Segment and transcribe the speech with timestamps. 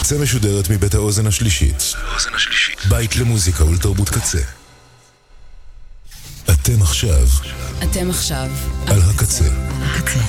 [0.00, 1.82] קצה משודרת מבית האוזן השלישית.
[2.88, 4.38] בית למוזיקה ולתרבות קצה.
[6.44, 7.26] אתם עכשיו
[7.82, 8.50] אתם עכשיו
[8.86, 9.44] על הקצה.
[9.82, 10.20] הקצה.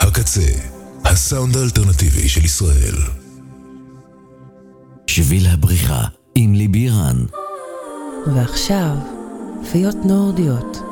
[0.00, 0.40] הקצה,
[1.04, 2.96] הסאונד האלטרנטיבי של ישראל.
[5.06, 6.04] שביל הבריחה
[6.34, 7.24] עם ליבי רן.
[8.34, 8.96] ועכשיו,
[9.72, 10.91] פיות נורדיות.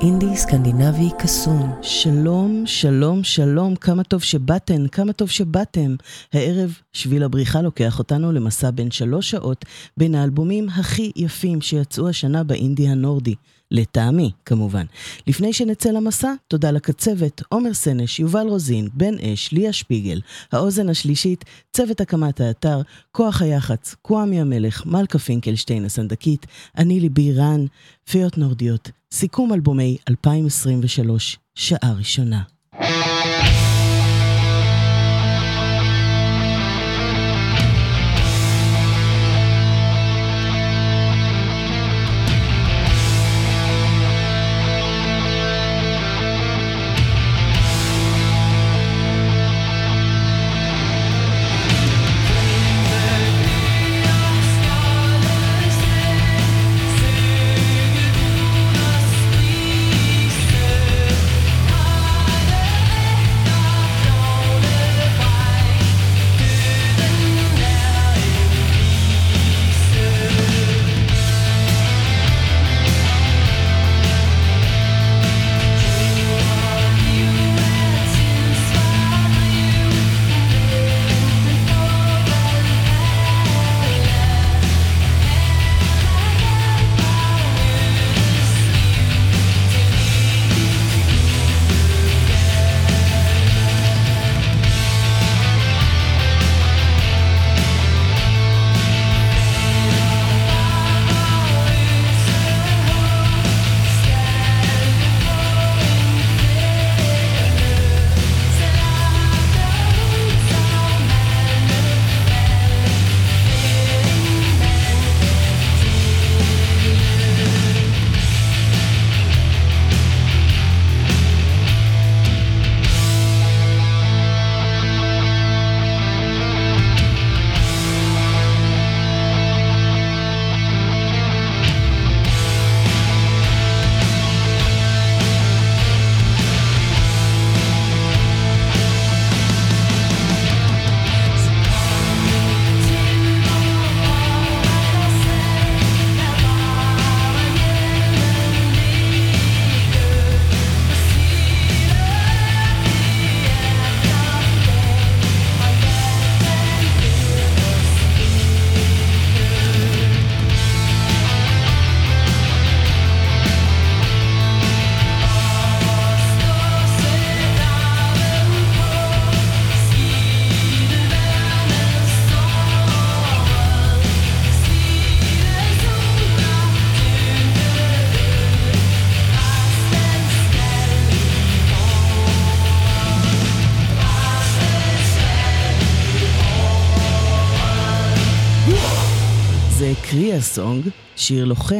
[0.00, 1.72] אינדי סקנדינבי קסום.
[1.82, 5.96] שלום, שלום, שלום, כמה טוב שבאתן, כמה טוב שבאתם.
[6.32, 9.64] הערב שביל הבריחה לוקח אותנו למסע בין שלוש שעות
[9.96, 13.34] בין האלבומים הכי יפים שיצאו השנה באינדי הנורדי.
[13.70, 14.84] לטעמי, כמובן.
[15.26, 20.20] לפני שנצא למסע, תודה לקצבת, עומר סנש, יובל רוזין, בן אש, ליה שפיגל,
[20.52, 22.80] האוזן השלישית, צוות הקמת האתר,
[23.12, 26.46] כוח היח"צ, קוואמי המלך, מלכה פינקלשטיין הסנדקית,
[26.78, 27.64] אני ליבי רן,
[28.10, 32.42] פיות נורדיות, סיכום אלבומי 2023, שעה ראשונה.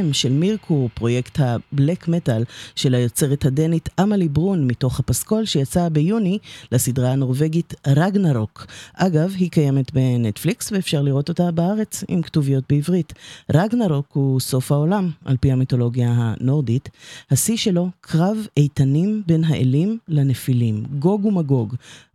[0.09, 6.39] לוחם של מירקור, פרויקט הבלק מטאל של היוצרת הדנית אמלי ברון, מתוך הפסקול שיצא ביוני
[6.73, 8.67] לסדרה הנורבגית רגנרוק.
[8.95, 13.13] אגב, היא קיימת בנטפליקס ואפשר לראות אותה בארץ עם כתוביות בעברית.
[13.55, 16.89] רגנרוק הוא סוף העולם, על פי המיתולוגיה הנורדית.
[17.31, 21.75] השיא שלו, קרב איתנים בין האלים לנפילים, גוג ומגוג.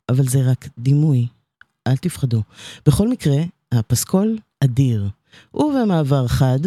[0.10, 1.28] אבל זה רק דימוי,
[1.88, 2.42] אל תפחדו.
[2.86, 3.38] בכל מקרה,
[3.72, 5.10] הפסקול אדיר.
[5.54, 6.60] ובמעבר חד,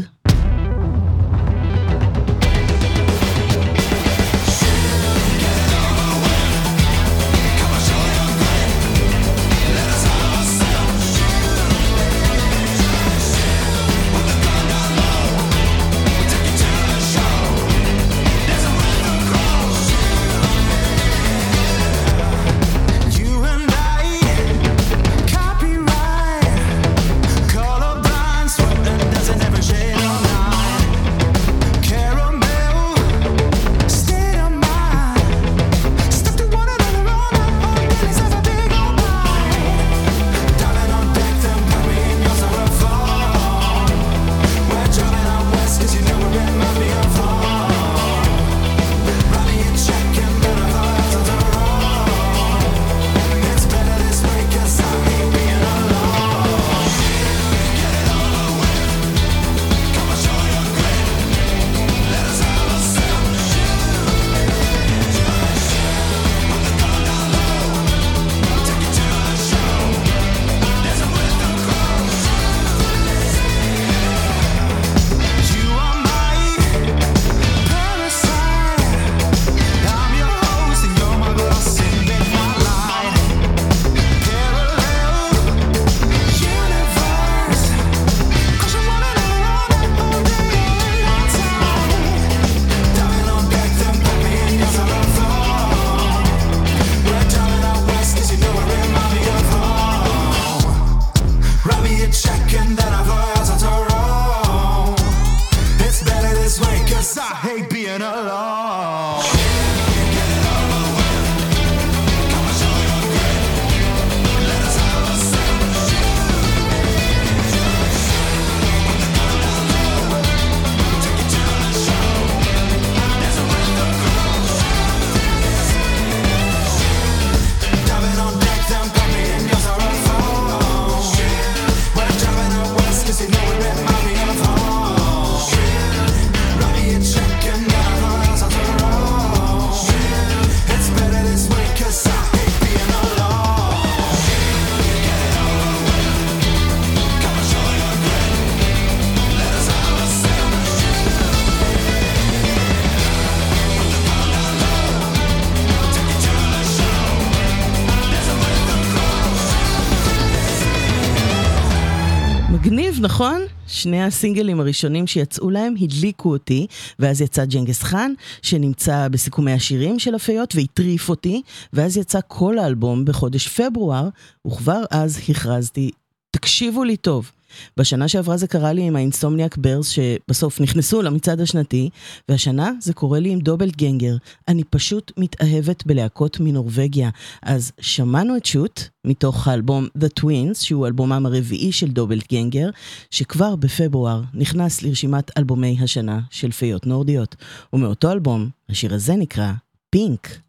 [163.87, 166.67] שני הסינגלים הראשונים שיצאו להם הדליקו אותי,
[166.99, 168.13] ואז יצא ג'נגס חאן,
[168.43, 171.43] שנמצא בסיכומי השירים של הפיות, והטריף אותי,
[171.73, 174.09] ואז יצא כל האלבום בחודש פברואר,
[174.47, 175.91] וכבר אז הכרזתי,
[176.31, 177.31] תקשיבו לי טוב.
[177.77, 181.91] בשנה שעברה זה קרה לי עם האינסומניאק ברס, שבסוף נכנסו למצעד השנתי,
[182.29, 184.17] והשנה זה קורה לי עם דובלט גנגר.
[184.49, 187.11] אני פשוט מתאהבת בלהקות מנורבגיה.
[187.43, 192.71] אז שמענו את שוט מתוך האלבום The Twins, שהוא אלבומם הרביעי של דובלט גנגר,
[193.11, 197.37] שכבר בפברואר נכנס לרשימת אלבומי השנה של פיות נורדיות.
[197.73, 199.53] ומאותו אלבום, השיר הזה נקרא
[199.91, 200.47] פינק.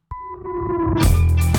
[1.00, 1.56] thank you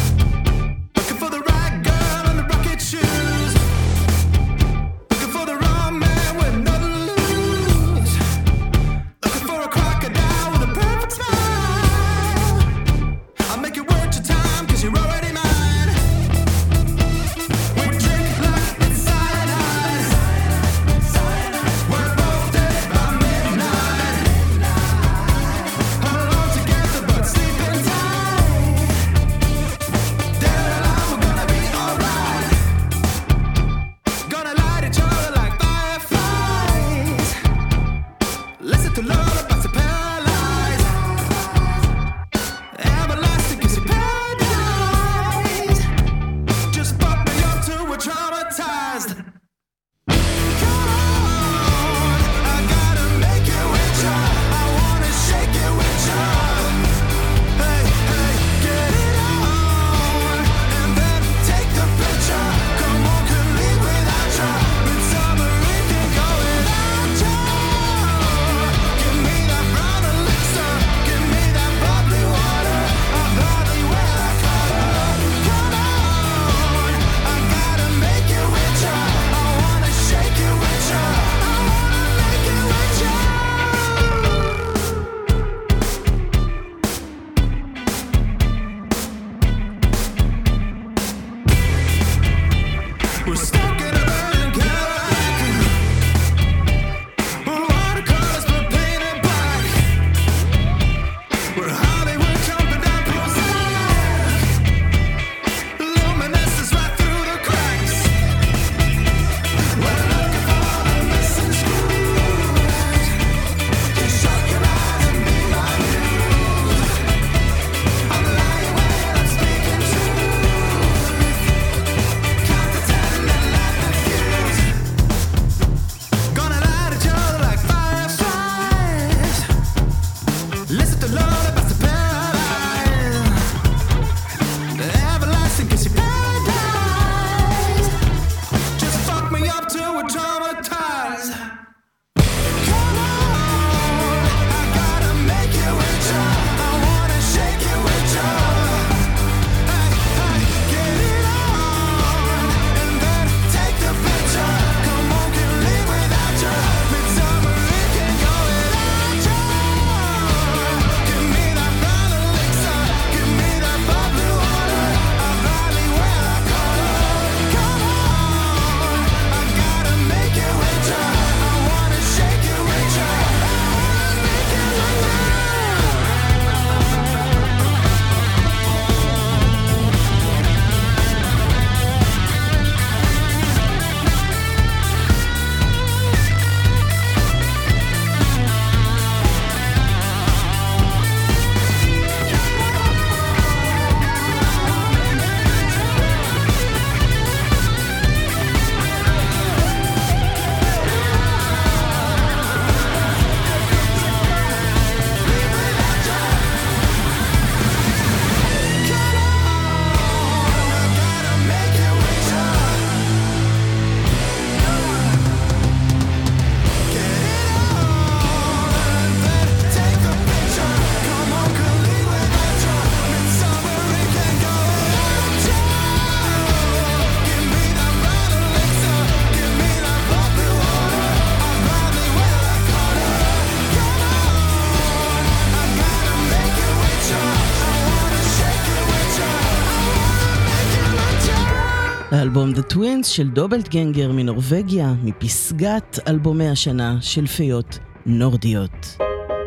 [242.79, 248.97] הטווינס של דובלטגנגר מנורבגיה, מפסגת אלבומי השנה של פיות נורדיות.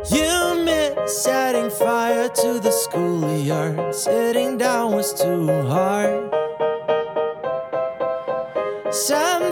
[0.03, 3.95] You miss setting fire to the schoolyard.
[4.05, 6.23] Sitting down was too hard.
[9.09, 9.45] Some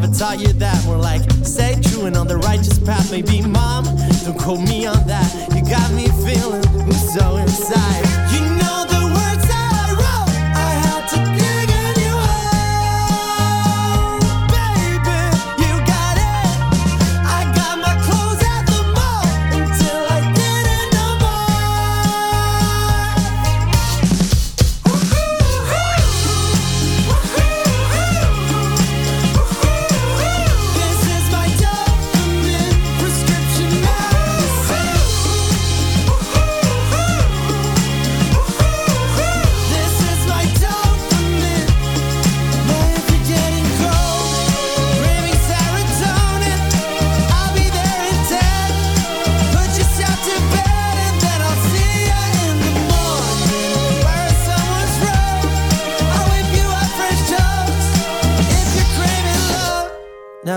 [0.00, 0.84] never taught you that.
[0.86, 3.12] More like, stay true and on the righteous path.
[3.12, 3.84] Maybe mom,
[4.24, 5.30] don't quote me on that.
[5.54, 8.03] You got me feeling so inside.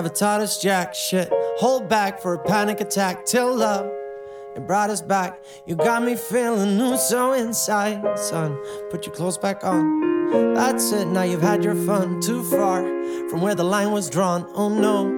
[0.08, 1.30] Never taught us jack shit.
[1.60, 3.86] Hold back for a panic attack till love.
[4.56, 5.44] It brought us back.
[5.66, 8.58] You got me feeling new, so inside, son.
[8.90, 10.54] Put your clothes back on.
[10.54, 11.08] That's it.
[11.08, 12.22] Now you've had your fun.
[12.22, 12.84] Too far
[13.30, 14.50] from where the line was drawn.
[14.56, 15.17] Oh no.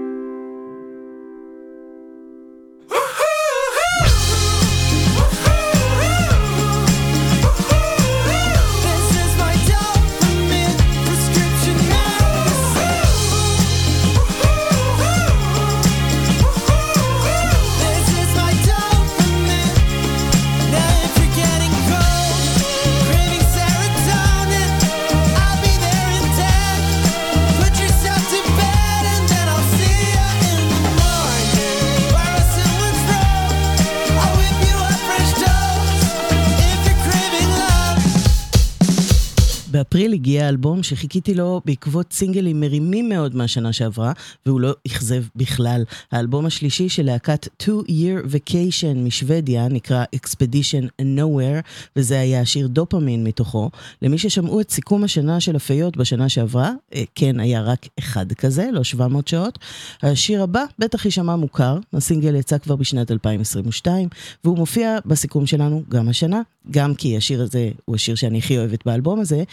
[40.09, 44.11] באפריל הגיע האלבום שחיכיתי לו בעקבות סינגלים מרימים מאוד מהשנה שעברה,
[44.45, 45.83] והוא לא אכזב בכלל.
[46.11, 51.61] האלבום השלישי של להקת Two Year Vacation משוודיה נקרא Expedition Nowhere,
[51.95, 53.69] וזה היה השיר דופמין מתוכו.
[54.01, 58.69] למי ששמעו את סיכום השנה של הפיות בשנה שעברה, אה, כן, היה רק אחד כזה,
[58.73, 59.59] לא 700 שעות.
[60.03, 64.07] השיר הבא בטח יישמע מוכר, הסינגל יצא כבר בשנת 2022,
[64.43, 68.85] והוא מופיע בסיכום שלנו גם השנה, גם כי השיר הזה הוא השיר שאני הכי אוהבת
[68.85, 69.43] באלבום הזה,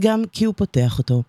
[0.00, 1.22] וגם כי הוא פותח אותו.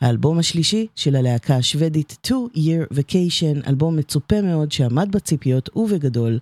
[0.00, 6.38] האלבום השלישי של הלהקה השוודית Two Year Vacation, אלבום מצופה מאוד שעמד בציפיות ובגדול,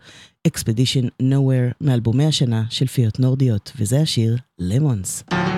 [0.48, 4.36] Expedition Nowhere מאלבומי השנה של פיות נורדיות, וזה השיר.
[4.60, 5.53] Here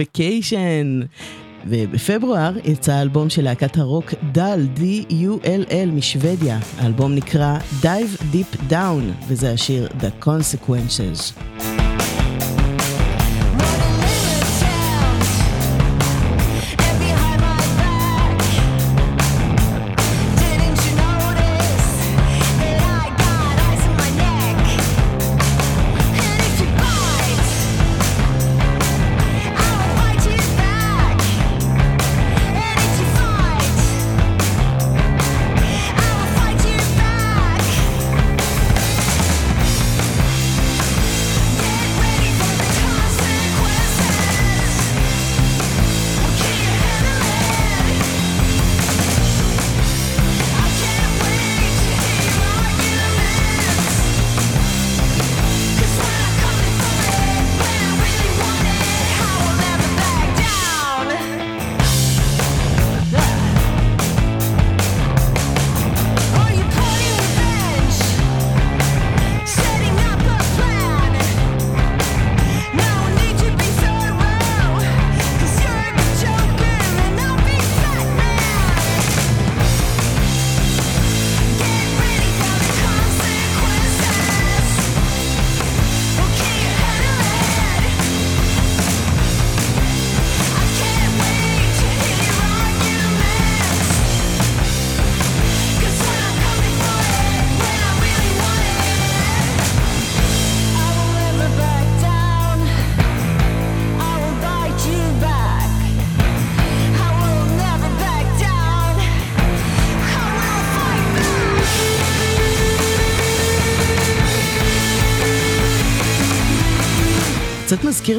[0.00, 1.06] vacation.
[1.68, 6.58] ובפברואר יצא האלבום של להקת הרוק דל, D-U-L-L משוודיה.
[6.78, 11.40] האלבום נקרא Dive Deep Down, וזה השיר The Consequences.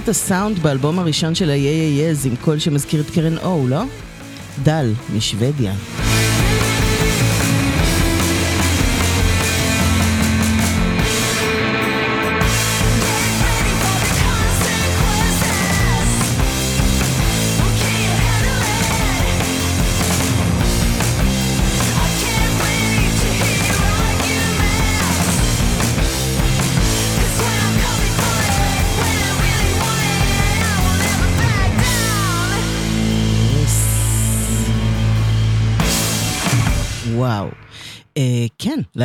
[0.08, 3.84] את הסאונד באלבום הראשון של ה-Yeah עם קול שמזכיר את קרן או, לא?
[4.64, 5.74] דל, משוודיה.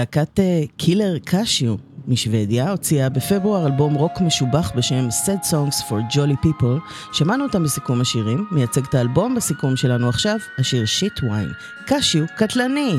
[0.03, 1.75] להקת אה, קילר קשיו
[2.09, 6.81] משוודיה הוציאה בפברואר אלבום רוק משובח בשם Sad Songs for Jolly People.
[7.13, 11.53] שמענו אותם בסיכום השירים, מייצג את האלבום בסיכום שלנו עכשיו, השיר שיט וויין.
[11.87, 12.97] קשיו קטלני.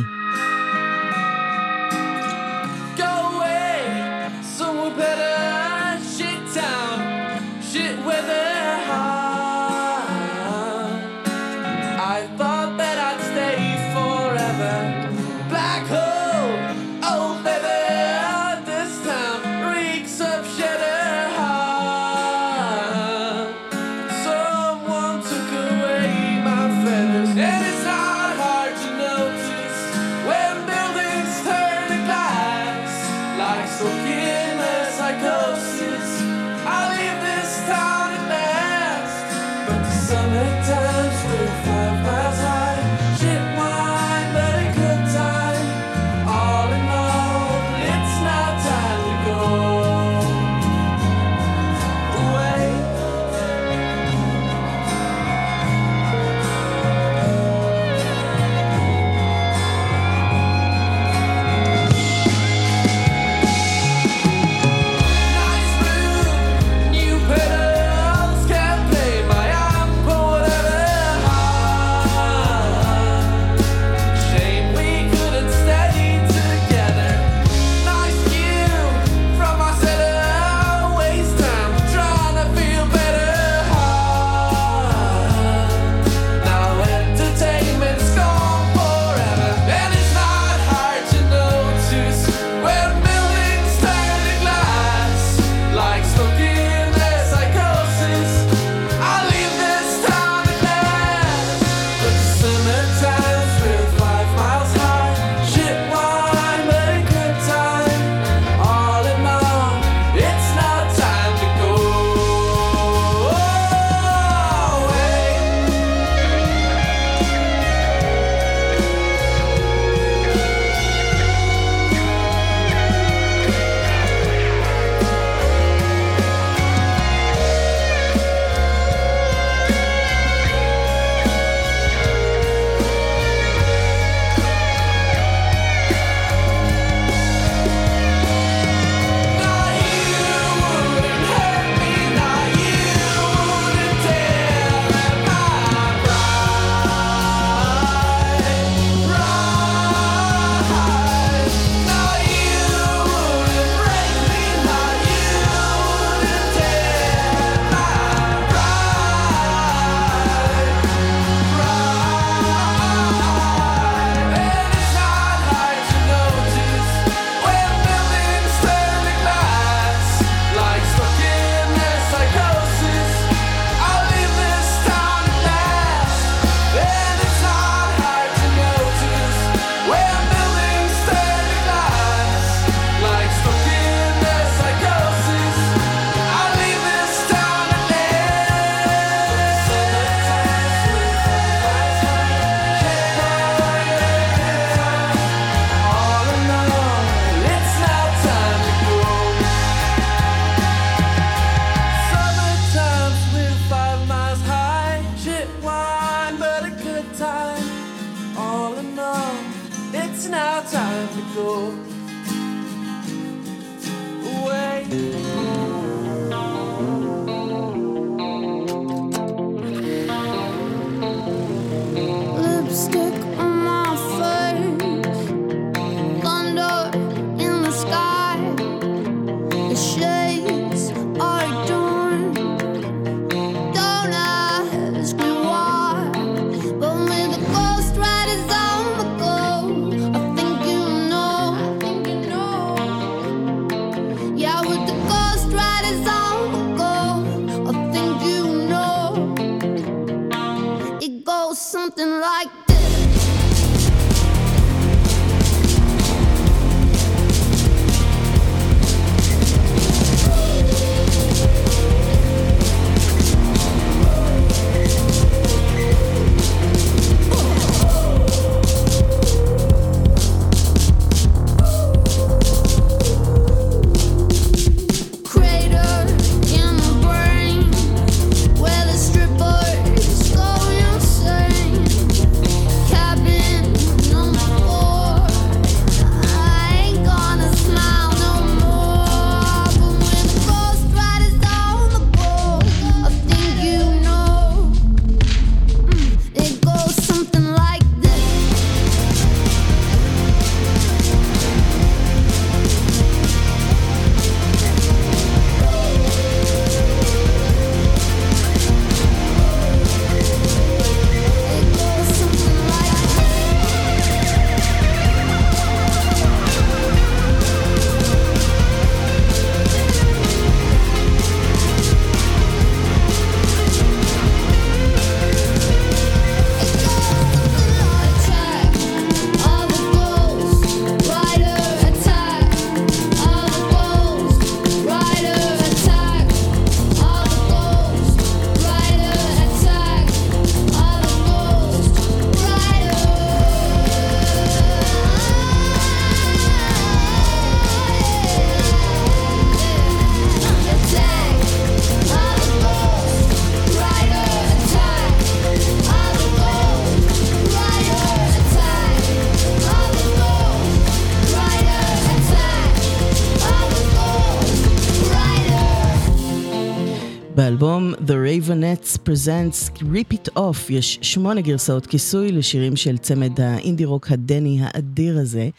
[368.33, 374.59] Ravenettes Presents Rip It Off, יש שמונה גרסאות כיסוי לשירים של צמד האינדי רוק הדני
[374.61, 375.49] האדיר הזה.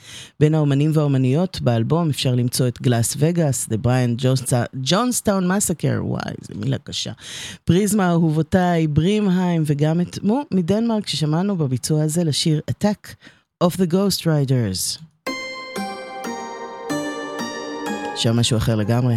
[0.40, 4.24] בין האומנים והאומניות באלבום אפשר למצוא את גלאס וגאס, The Brian
[4.74, 7.12] ג'ונסטאון Massacre, וואי, זו מילה קשה.
[7.64, 13.14] פריזמה אהובותיי, ברימהיים, וגם את מו מדנמרק ששמענו בביצוע הזה לשיר Attack
[13.64, 15.02] of the Ghost Riders.
[18.16, 19.16] שם משהו אחר לגמרי.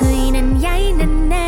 [0.00, 1.47] 人呀，人呢？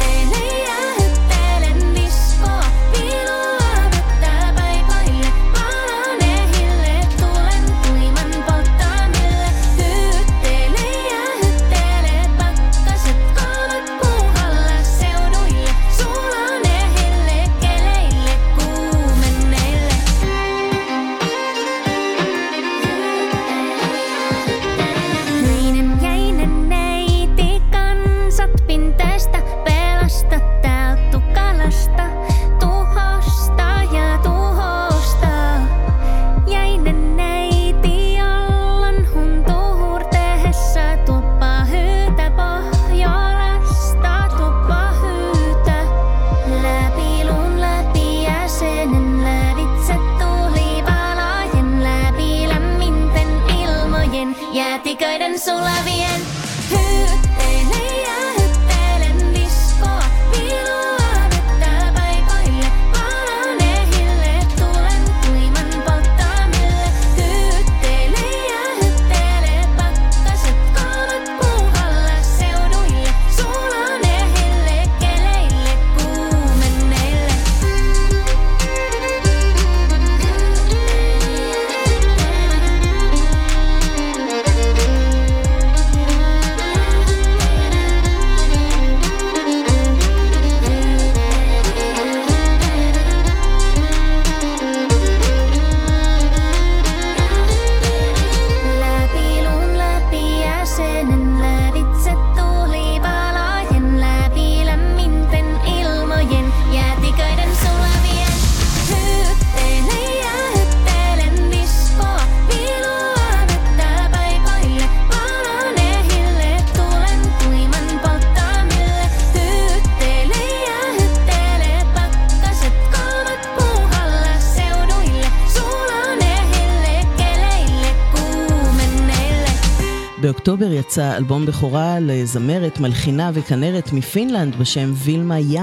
[130.91, 135.61] יצא אלבום בכורה לזמרת, מלחינה וכנרת מפינלנד בשם וילמה יא.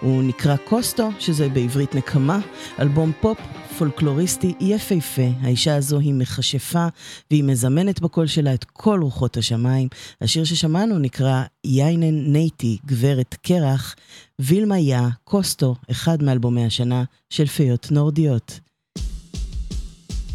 [0.00, 2.38] הוא נקרא Kosto, שזה בעברית נקמה,
[2.78, 3.38] אלבום פופ
[3.78, 5.28] פולקלוריסטי יפהפה.
[5.42, 6.86] האישה הזו היא מכשפה
[7.30, 9.88] והיא מזמנת בקול שלה את כל רוחות השמיים.
[10.20, 13.94] השיר ששמענו נקרא Jäinen neiti, גברת קרח.
[14.38, 18.60] וילמה יא, Kosto, אחד מאלבומי השנה של פיות נורדיות.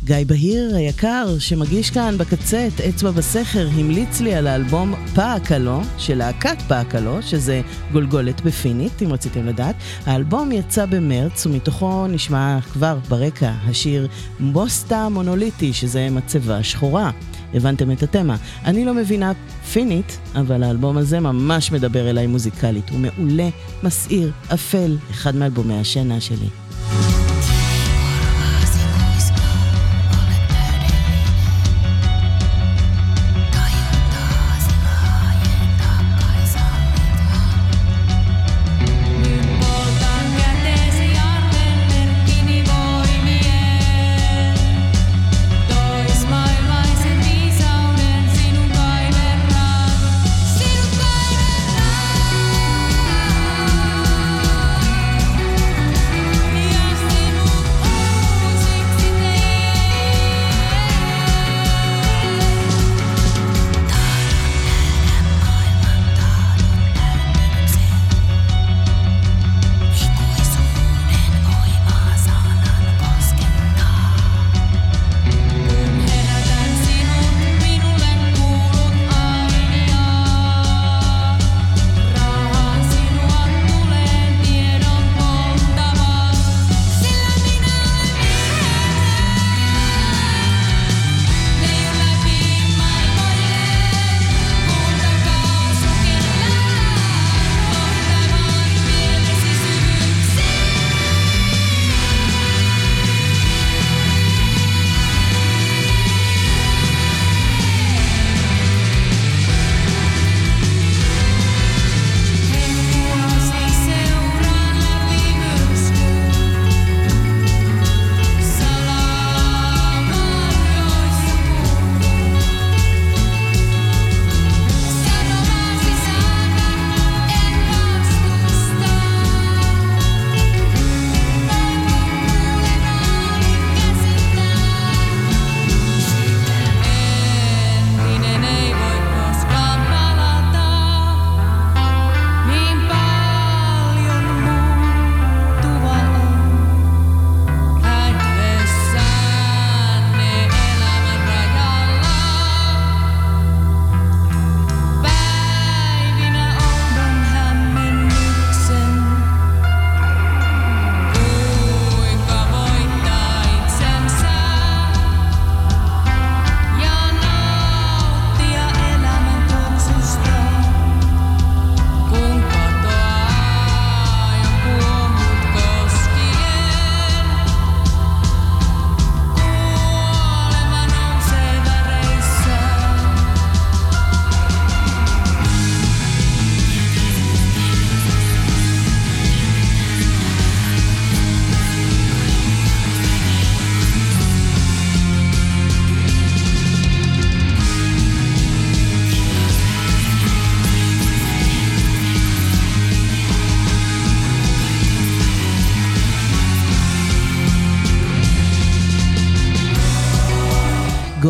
[0.08, 6.18] גיא בהיר היקר, שמגיש כאן בקצה את אצבע בסכר, המליץ לי על האלבום פאקלו, של
[6.18, 9.76] להקת פאקלו, שזה גולגולת בפינית, אם רציתם לדעת.
[10.06, 14.08] האלבום יצא במרץ, ומתוכו נשמע כבר ברקע השיר
[14.40, 17.12] מוסטה מונוליטי, שזה מצבה שחורה.
[17.54, 18.36] הבנתם את התמה.
[18.66, 19.32] אני לא מבינה
[19.74, 22.90] פינית, אבל האלבום הזה ממש מדבר אליי מוזיקלית.
[22.90, 23.50] הוא מעולה,
[23.84, 26.48] מסעיר, אפל, אחד מאלבומי השינה שלי.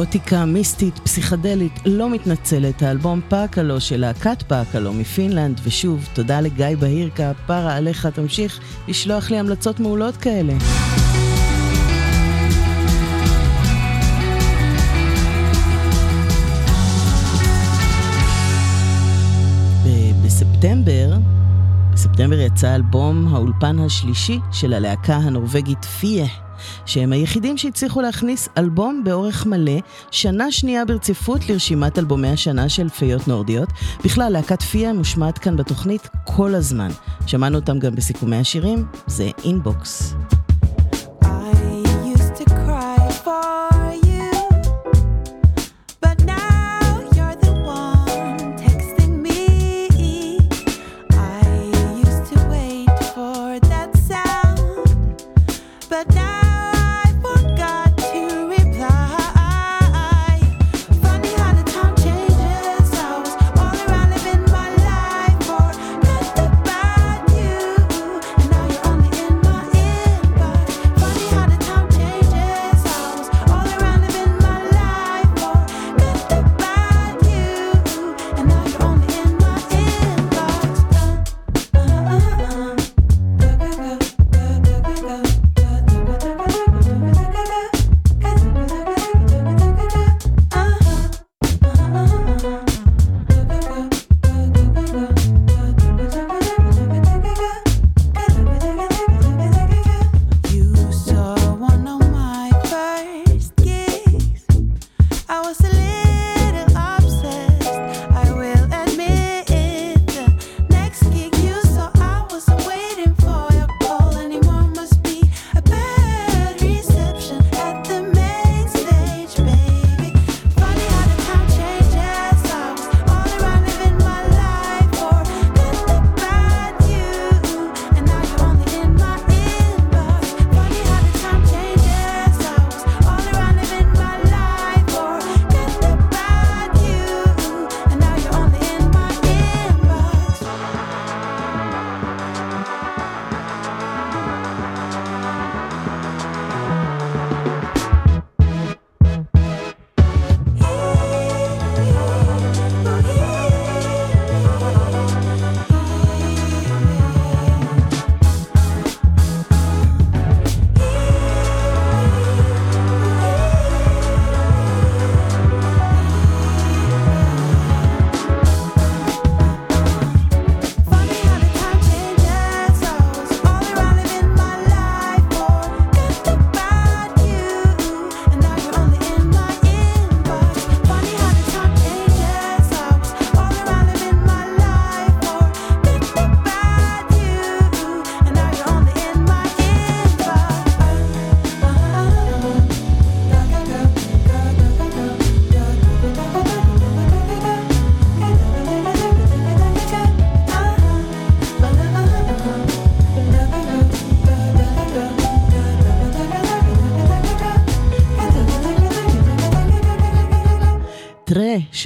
[0.07, 7.09] גותיקה מיסטית, פסיכדלית, לא מתנצלת, האלבום פאקלו של להקת פאקלו מפינלנד, ושוב, תודה לגיא בהיר
[7.15, 10.53] כפרה עליך, תמשיך לשלוח לי המלצות מעולות כאלה.
[20.25, 21.13] בספטמבר,
[21.93, 26.27] בספטמבר יצא אלבום האולפן השלישי של הלהקה הנורבגית פיה,
[26.85, 29.79] שהם היחידים שהצליחו להכניס אלבום באורך מלא,
[30.11, 33.69] שנה שנייה ברציפות לרשימת אלבומי השנה של פיות נורדיות.
[34.05, 36.89] בכלל, להקת פיה מושמעת כאן בתוכנית כל הזמן.
[37.25, 40.13] שמענו אותם גם בסיכומי השירים, זה אינבוקס.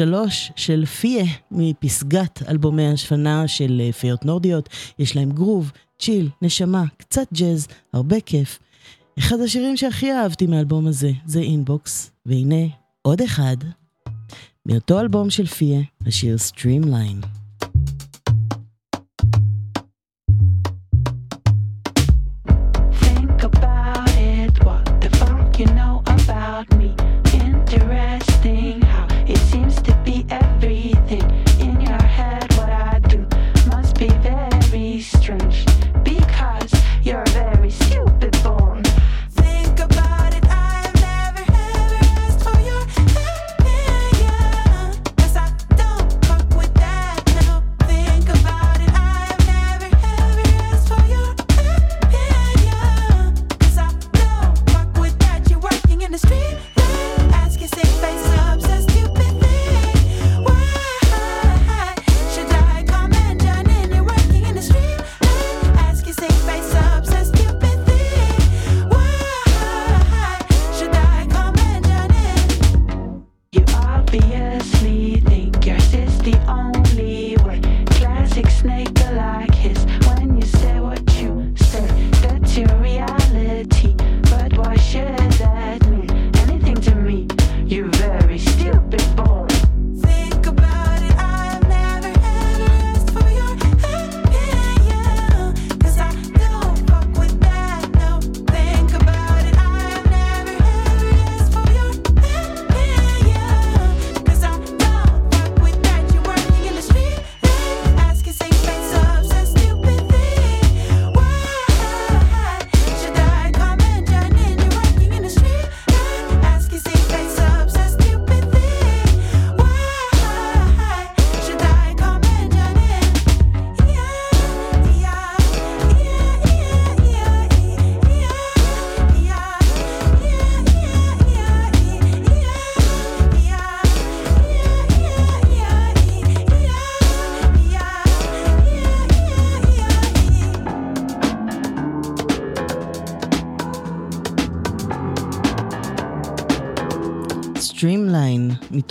[0.02, 4.70] שלוש של פיה מפסגת אלבומי השנה של אה, פיות נורדיות.
[5.00, 8.60] יש להם groove, chill, נשמה, קצת ג'אז, הרבה כיף.
[9.20, 12.66] אחד השירים שהכי אהבתי מהאלבום הזה זה Inbox, והנה
[13.02, 13.58] עוד אחד
[14.66, 17.22] מאותו אלבום של פיה, השיר Streamline.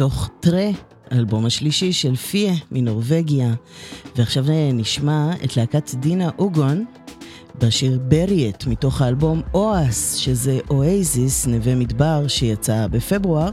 [0.01, 0.69] מתוך טרה,
[1.11, 3.55] האלבום השלישי של פיה מנורבגיה.
[4.17, 6.85] ועכשיו נשמע את להקת דינה אוגון
[7.61, 13.51] בשיר בריאט מתוך האלבום אואס, שזה אואזיס, נווה מדבר, שיצא בפברואר.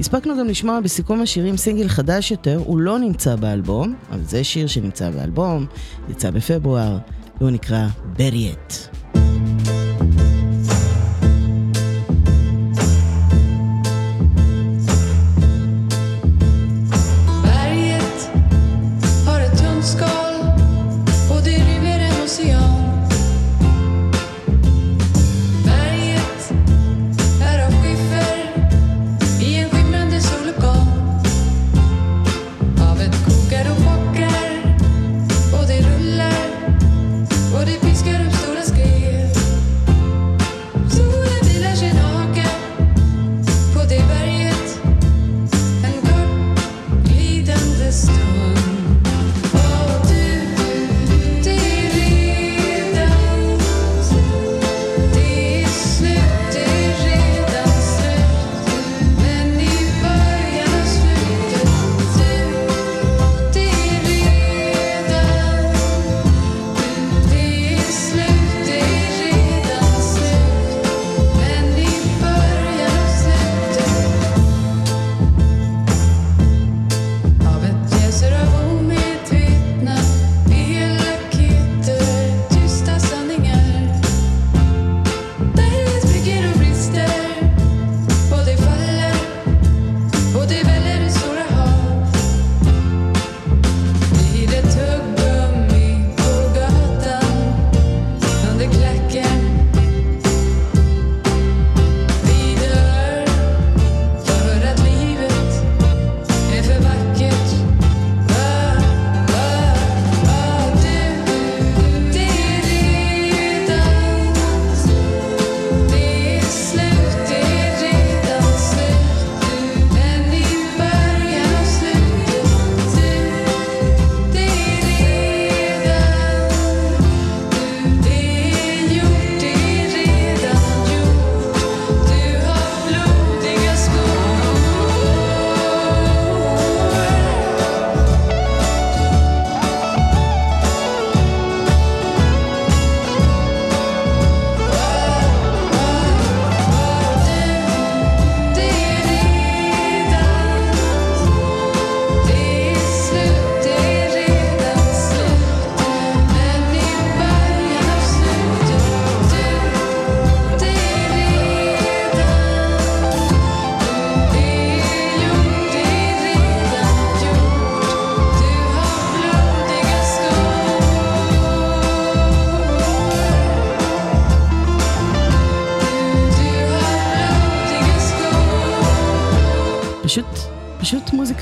[0.00, 4.66] הספקנו גם לשמוע בסיכום השירים סינגל חדש יותר, הוא לא נמצא באלבום, אבל זה שיר
[4.66, 5.66] שנמצא באלבום,
[6.08, 6.98] יצא בפברואר,
[7.40, 7.86] והוא נקרא
[8.16, 8.99] בריאט.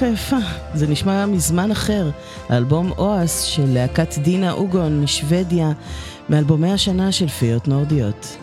[0.09, 0.37] היפה,
[0.75, 2.11] זה נשמע מזמן אחר.
[2.49, 5.73] האלבום אואס של להקת דינה אוגון משוודיה,
[6.29, 8.37] מאלבומי השנה של פיות נורדיות.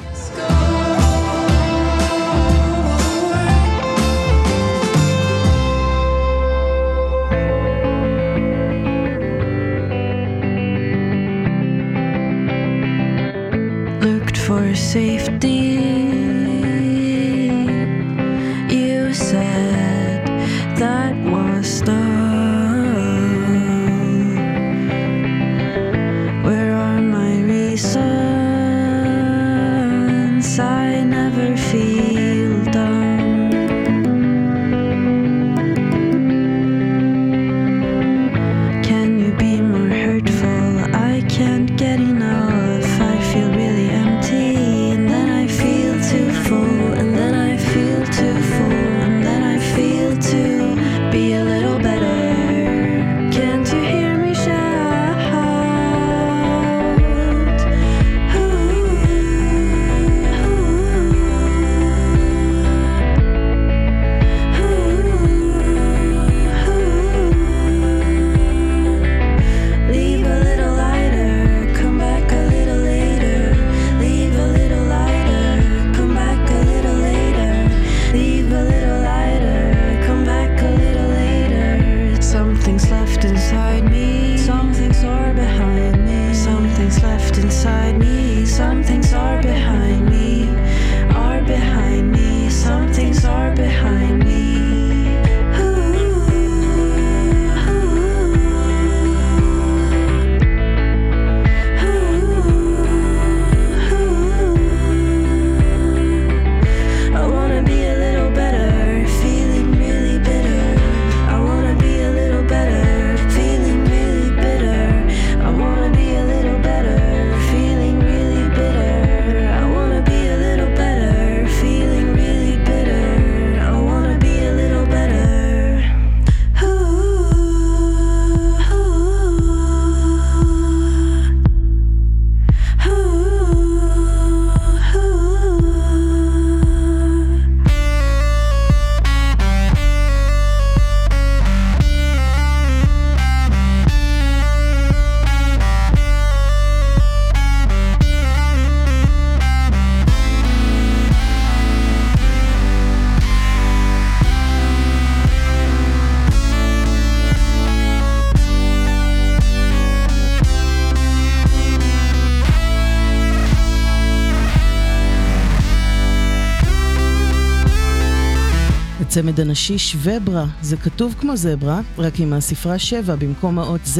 [169.55, 173.99] הנשיש וברה, זה כתוב כמו זברה, רק עם הספרה 7 במקום האות Z.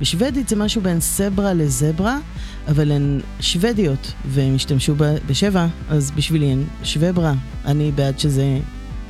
[0.00, 2.18] בשוודית זה משהו בין סברה לזברה,
[2.68, 4.94] אבל הן שוודיות, והן השתמשו
[5.26, 7.34] בשבע, אז בשבילי הן שווברה.
[7.64, 8.58] אני בעד שזה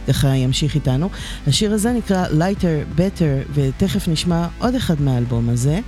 [0.08, 1.08] ככה ימשיך איתנו.
[1.46, 5.80] השיר הזה נקרא Lighter Better, ותכף נשמע עוד אחד מהאלבום הזה.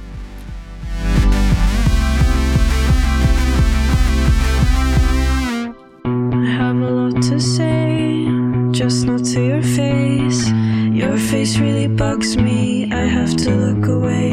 [11.97, 14.32] bugs me, I have to look away.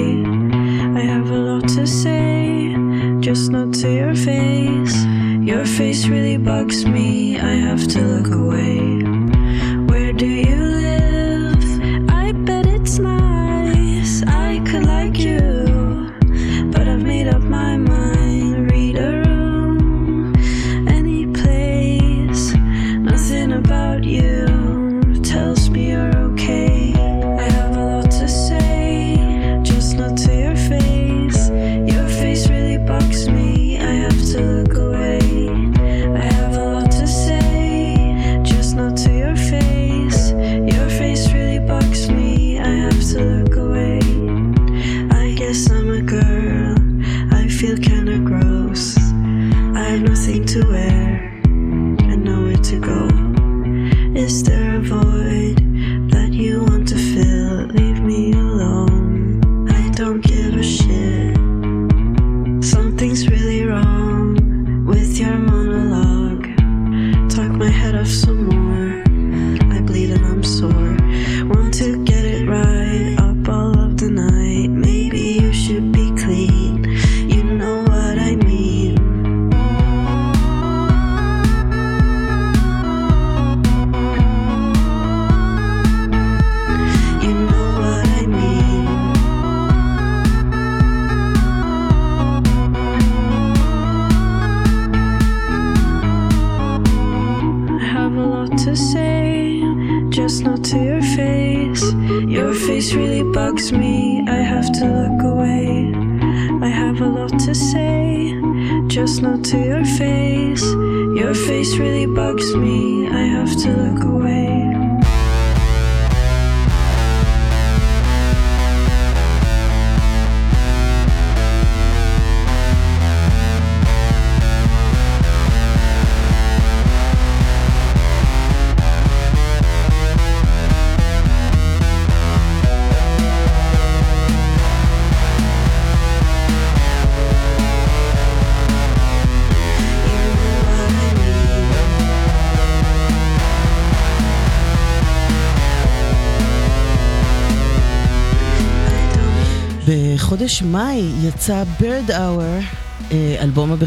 [1.00, 2.76] I have a lot to say,
[3.22, 5.06] just not to your face.
[5.42, 7.23] Your face really bugs me.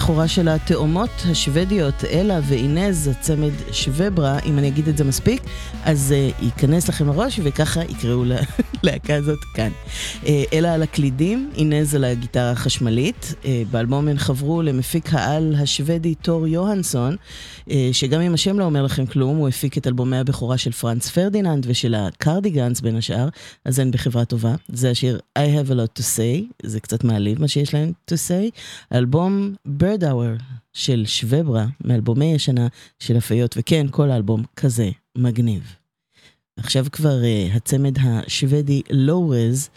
[0.07, 5.43] הבכורה של התאומות השוודיות, אלה ואינז, הצמד שווברה, אם אני אגיד את זה מספיק,
[5.85, 8.25] אז אה, ייכנס לכם לראש וככה יקראו
[8.83, 9.71] ללהקה הזאת כאן.
[10.27, 13.35] אה, אלה על הקלידים, אינז על הגיטרה החשמלית.
[13.45, 17.17] אה, באלבום הן חברו למפיק העל השוודי תור יוהנסון,
[17.71, 21.09] אה, שגם אם השם לא אומר לכם כלום, הוא הפיק את אלבומי הבכורה של פרנץ
[21.11, 23.29] פרדיננד ושל הקרדיגנס בין השאר,
[23.65, 24.55] אז הן בחברה טובה.
[24.69, 28.15] זה השיר I have a lot to say, זה קצת מעליב מה שיש להן to
[28.15, 28.59] say.
[28.91, 32.67] האלבום Bird Hour של שווברה, מאלבומי השנה
[32.99, 35.77] של הפיות, וכן, כל האלבום כזה מגניב.
[36.57, 39.71] עכשיו כבר uh, הצמד השוודי לוארז,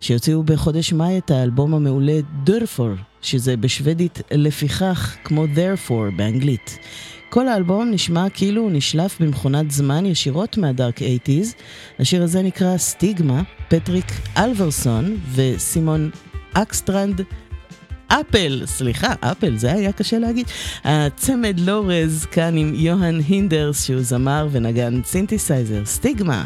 [0.00, 2.90] שהוציאו בחודש מאי את האלבום המעולה דרפור,
[3.22, 6.78] שזה בשוודית לפיכך כמו therefore באנגלית.
[7.28, 11.54] כל האלבום נשמע כאילו הוא נשלף במכונת זמן ישירות מהדארק 80's.
[11.98, 16.10] השיר הזה נקרא סטיגמה, פטריק אלברסון וסימון
[16.52, 17.20] אקסטרנד
[18.08, 20.46] אפל, סליחה, אפל, זה היה קשה להגיד.
[20.84, 26.44] הצמד לורז כאן עם יוהן הינדרס, שהוא זמר ונגן סינתסייזר, סטיגמה.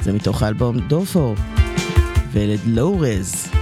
[0.00, 1.34] זה מתוך האלבום דורפור.
[2.32, 3.55] וילד לורז.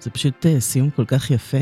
[0.00, 1.58] זה פשוט אה, סיום כל כך יפה.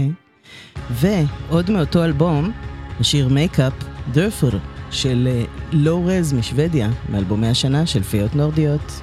[0.90, 2.52] ועוד מאותו אלבום,
[3.00, 3.72] השיר מייקאפ,
[4.12, 4.58] דרפר,
[4.90, 9.00] של אה, לואו רז משוודיה, מאלבומי השנה של פיות נורדיות.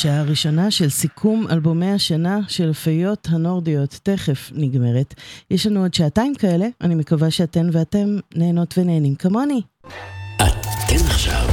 [0.00, 5.14] השעה הראשונה של סיכום אלבומי השנה של הפיות הנורדיות תכף נגמרת.
[5.50, 9.60] יש לנו עוד שעתיים כאלה, אני מקווה שאתן ואתם נהנות ונהנים כמוני.
[10.36, 11.48] אתן עכשיו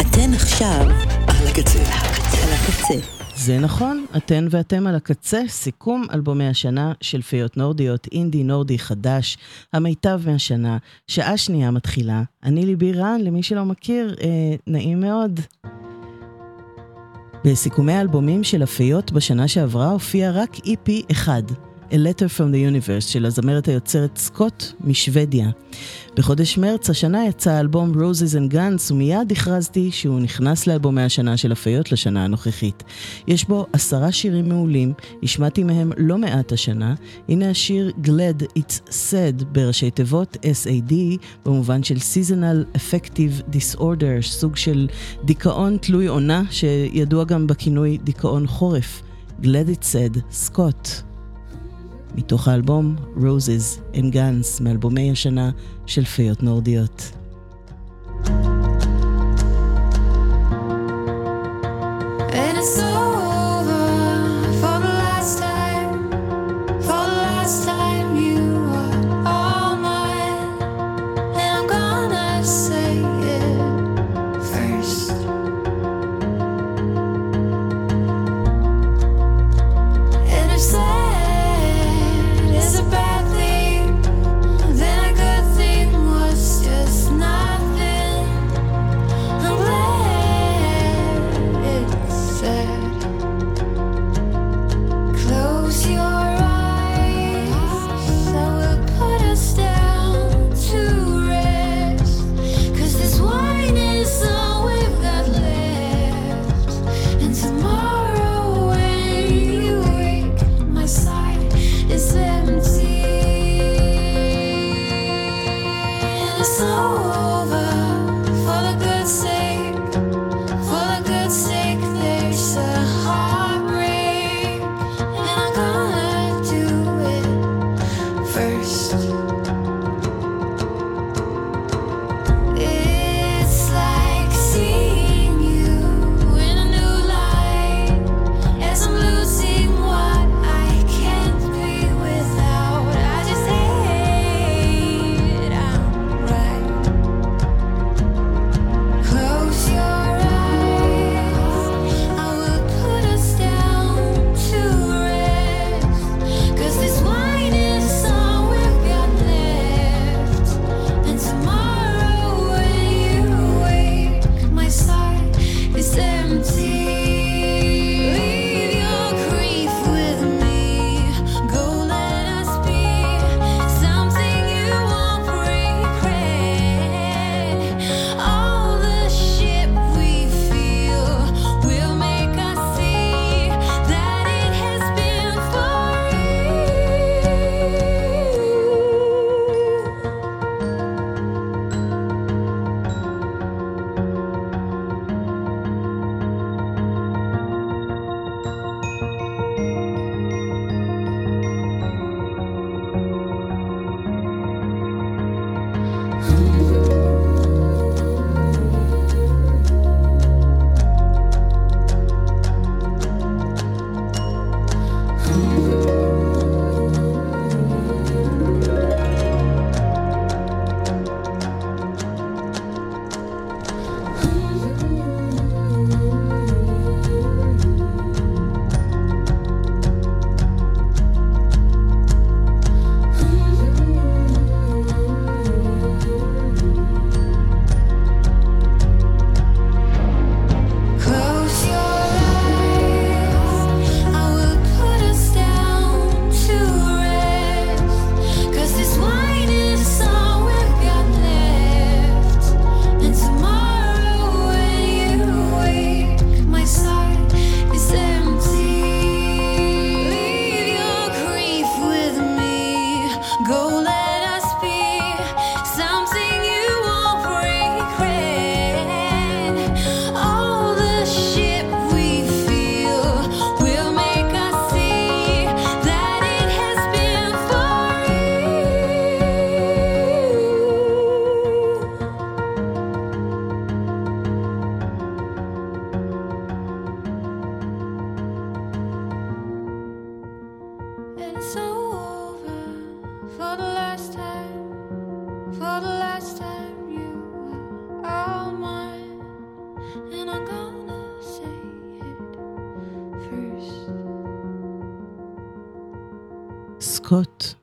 [0.00, 0.86] אתן עכשיו
[1.28, 1.78] על הקצה.
[2.42, 3.06] על הקצה.
[3.36, 9.38] זה נכון, אתן ואתם על הקצה, סיכום אלבומי השנה של פיות נורדיות, אינדי נורדי חדש,
[9.72, 12.22] המיטב מהשנה, שעה שנייה מתחילה.
[12.44, 14.28] אני ליבי רן, למי שלא מכיר, אה,
[14.66, 15.40] נעים מאוד.
[17.44, 21.42] בסיכומי האלבומים של הפיות בשנה שעברה הופיע רק EP אחד,
[21.92, 25.50] A Letter From the Universe של הזמרת היוצרת סקוט משוודיה.
[26.16, 31.52] בחודש מרץ השנה יצא האלבום Roses and Guns ומיד הכרזתי שהוא נכנס לאלבומי השנה של
[31.52, 32.82] הפיות לשנה הנוכחית.
[33.26, 36.94] יש בו עשרה שירים מעולים, השמעתי מהם לא מעט השנה.
[37.28, 40.94] הנה השיר Glad It's Said בראשי תיבות SAD
[41.44, 44.88] במובן של Seasonal Effective Disorder, סוג של
[45.24, 49.02] דיכאון תלוי עונה שידוע גם בכינוי דיכאון חורף.
[49.42, 51.11] Glad It's Said, סקוט.
[52.14, 55.50] מתוך האלבום Roses and Guns מאלבומי השנה
[55.86, 57.12] של פיות נורדיות.
[62.32, 63.31] And it's so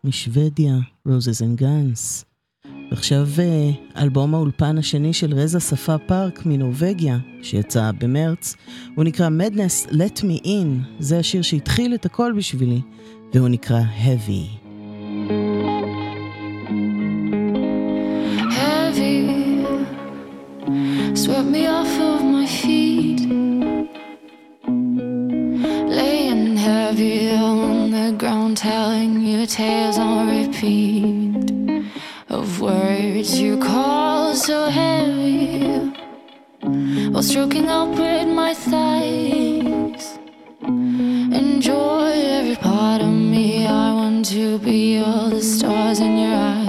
[0.10, 0.76] משוודיה,
[1.08, 2.26] Roses and Guns.
[2.92, 8.56] ועכשיו אה, אלבום האולפן השני של רזה שפה פארק מנורבגיה, שיצא במרץ,
[8.96, 12.82] הוא נקרא Madness Let Me In, זה השיר שהתחיל את הכל בשבילי,
[13.34, 14.70] והוא נקרא Heavy.
[27.00, 27.69] heavy
[28.12, 31.86] ground telling you tales on repeat
[32.30, 35.92] of words you call so heavy
[37.12, 40.18] while stroking up with my thighs.
[40.64, 43.68] Enjoy every part of me.
[43.68, 46.69] I want to be all the stars in your eyes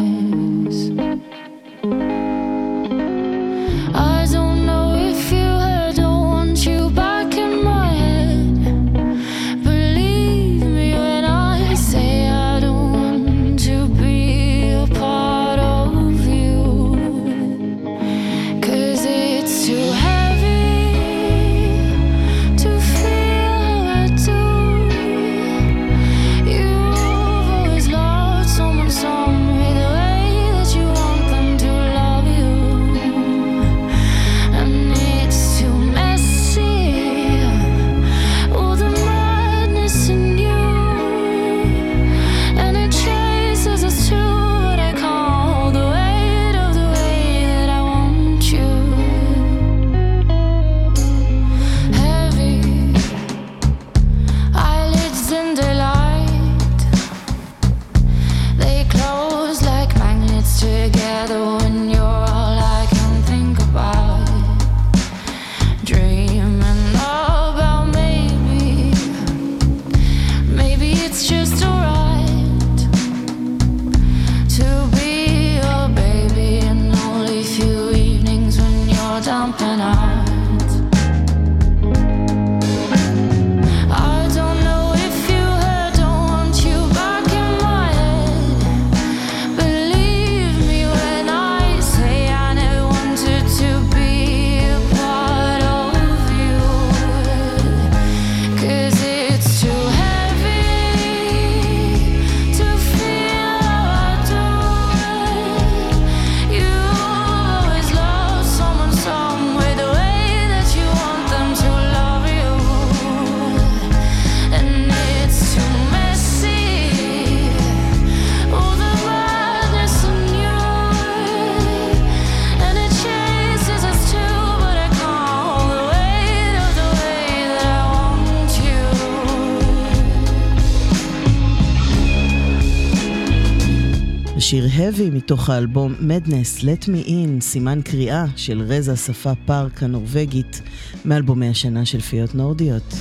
[134.90, 140.62] Heavy מתוך האלבום Madness Let Me In, סימן קריאה של רזה שפה פארק הנורבגית,
[141.04, 142.94] מאלבומי השנה של פיות נורדיות.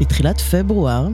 [0.00, 1.08] בתחילת פברואר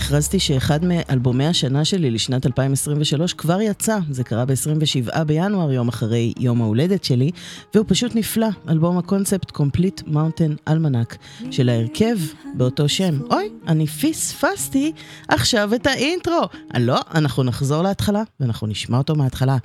[0.00, 6.32] הכרזתי שאחד מאלבומי השנה שלי לשנת 2023 כבר יצא, זה קרה ב-27 בינואר, יום אחרי
[6.38, 7.30] יום ההולדת שלי,
[7.74, 11.16] והוא פשוט נפלא, אלבום הקונספט Complete Mountain Almanac
[11.50, 12.18] של ההרכב
[12.54, 13.20] באותו שם.
[13.30, 14.92] אוי, אני פספסתי
[15.28, 16.42] עכשיו את האינטרו.
[16.74, 19.56] אה, לא, אנחנו נחזור להתחלה, ואנחנו נשמע אותו מההתחלה.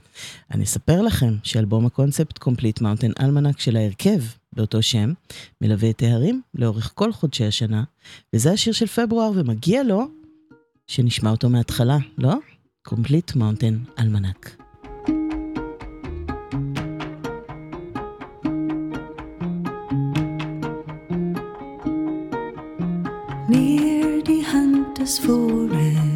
[0.51, 4.19] אני אספר לכם שאלבום הקונספט Complete Mountain Almanac של ההרכב
[4.53, 5.13] באותו שם,
[5.61, 7.83] מלווה את ההרים לאורך כל חודשי השנה,
[8.33, 10.07] וזה השיר של פברואר, ומגיע לו
[10.86, 12.34] שנשמע אותו מההתחלה, לא?
[12.88, 14.68] Complete Mountain Almanac.
[23.48, 26.11] near the hunter's forest.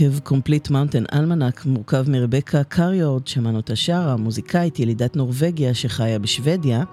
[0.00, 6.84] הרכב Complete Mountain Almanac מורכב מרבקה קריורד, שמענו אותה שרה, מוזיקאית, ילידת נורבגיה שחיה בשוודיה,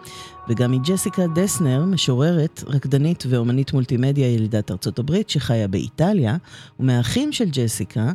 [0.49, 6.37] וגם מג'סיקה דסנר, משוררת, רקדנית ואומנית מולטימדיה ילידת ארצות הברית שחיה באיטליה,
[6.79, 8.11] ומהאחים של ג'סיקה,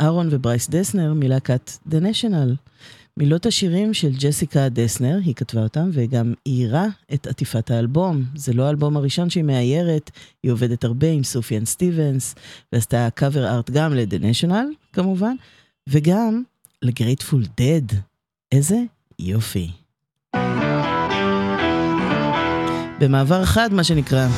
[0.00, 2.70] אהרון וברייס דסנר מלהקת The National.
[3.18, 8.24] מילות השירים של ג'סיקה דסנר, היא כתבה אותם, וגם איירה את עטיפת האלבום.
[8.34, 10.10] זה לא האלבום הראשון שהיא מאיירת,
[10.42, 12.34] היא עובדת הרבה עם סופיאן סטיבנס,
[12.72, 15.34] ועשתה cover art גם ל "The National", כמובן,
[15.88, 16.42] וגם
[16.82, 17.96] ל "Grateful Dead".
[18.52, 18.76] איזה
[19.18, 19.70] יופי.
[23.00, 24.28] במעבר חד, מה שנקרא.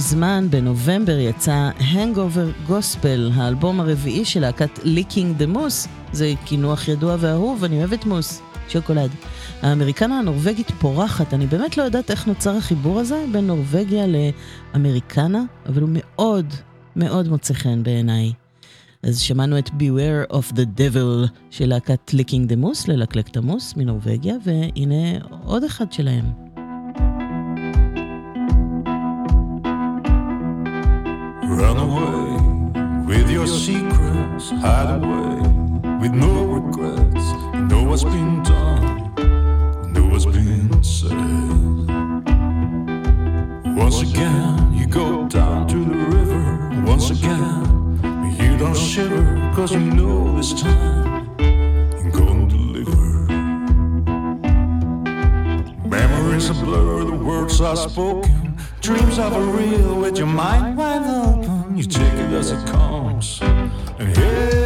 [0.00, 7.16] מזמן, בנובמבר, יצא Hangover Gospel, האלבום הרביעי של להקת Leaking the Moose, זה קינוח ידוע
[7.18, 8.42] ואהוב, אני אוהבת מוס.
[8.68, 9.10] שוקולד.
[9.62, 15.82] האמריקנה הנורבגית פורחת, אני באמת לא יודעת איך נוצר החיבור הזה בין נורבגיה לאמריקנה, אבל
[15.82, 16.46] הוא מאוד
[16.96, 18.32] מאוד מוצא חן בעיניי.
[19.02, 23.76] אז שמענו את Beware of the Devil של להקת Leaking the Moose, ללקלק את המוס
[23.76, 26.49] מנורבגיה, והנה עוד אחד שלהם.
[31.50, 35.40] Run away with your secrets, hide away
[36.00, 37.26] with no regrets.
[37.68, 39.12] Know what's been done,
[39.92, 41.10] know what's been said.
[43.76, 46.84] Once again, you go down to the river.
[46.86, 47.98] Once again,
[48.40, 51.34] you don't shiver, cause you know this time
[52.00, 53.26] you're gonna deliver.
[55.88, 58.56] Memories are blur, the words are spoken.
[58.80, 61.39] Dreams are real with your mind wide open.
[61.80, 63.38] You take it as it comes.
[63.38, 64.59] Here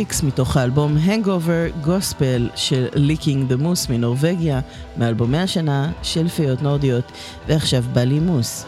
[0.00, 4.60] פיקס מתוך האלבום Hangover Gospel של Licking the Moose מנורבגיה,
[4.96, 7.12] מאלבומי השנה של פיות נורדיות,
[7.48, 8.66] ועכשיו בא לי מוס.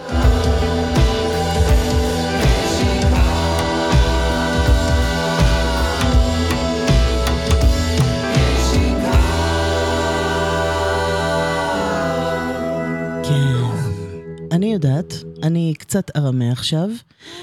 [15.74, 16.88] קצת ארמה עכשיו.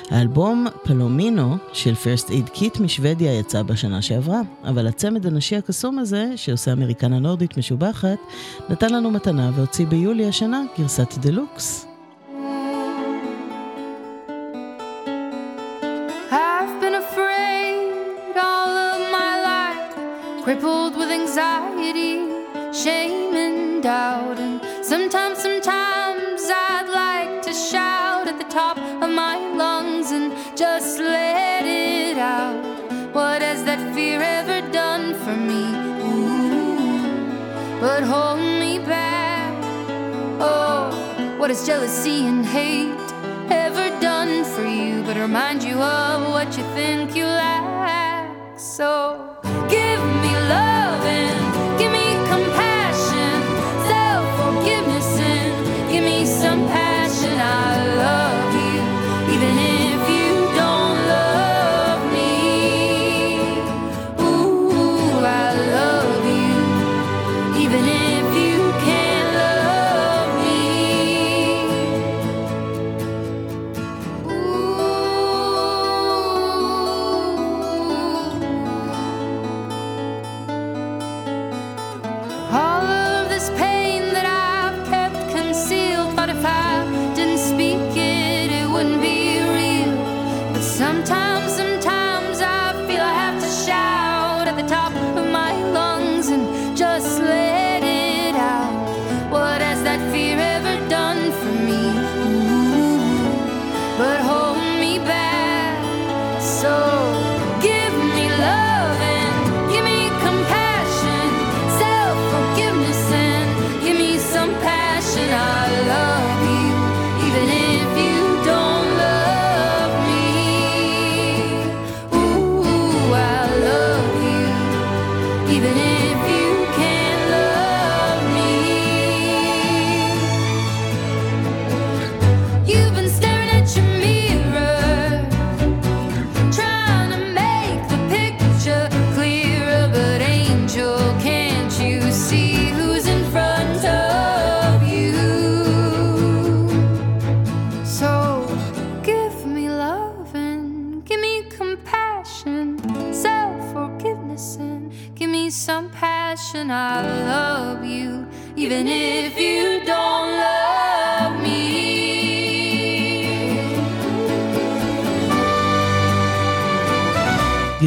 [0.09, 6.31] האלבום פלומינו של First Aid Kit משוודיה יצא בשנה שעברה, אבל הצמד הנשי הקסום הזה,
[6.35, 8.17] שעושה אמריקנה נורדית משובחת,
[8.69, 11.85] נתן לנו מתנה והוציא ביולי השנה גרסת דלוקס.
[20.49, 22.13] Crippled with anxiety,
[22.83, 24.39] shame, and doubt.
[24.45, 24.55] And
[24.91, 25.88] sometimes, sometimes
[33.99, 35.65] fear ever done for me?
[37.81, 39.53] But hold me back.
[40.39, 40.81] Oh,
[41.37, 43.09] what has jealousy and hate
[43.65, 45.03] ever done for you?
[45.03, 48.57] But remind you of what you think you lack.
[48.57, 48.89] So
[49.75, 51.38] give me love and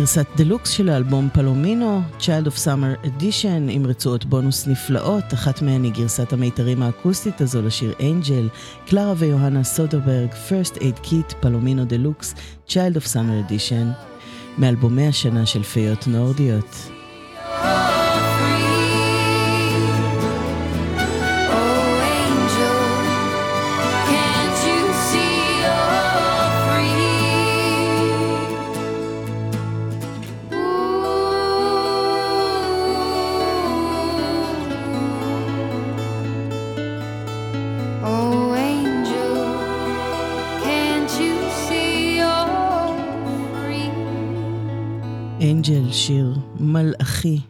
[0.02, 5.84] גרסת דלוקס של האלבום Palomino, Child of Summer Edition, עם רצועות בונוס נפלאות, אחת מהן
[5.84, 8.48] היא גרסת המיתרים האקוסטית הזו לשיר Angel,
[8.86, 12.34] קלרה ויוהנה סודרברג, First Aid Kit, Palomino deluxe,
[12.68, 14.06] Child of Summer Edition,
[14.58, 17.01] מאלבומי השנה של פיות נורדיות.
[47.24, 47.40] מלאכי.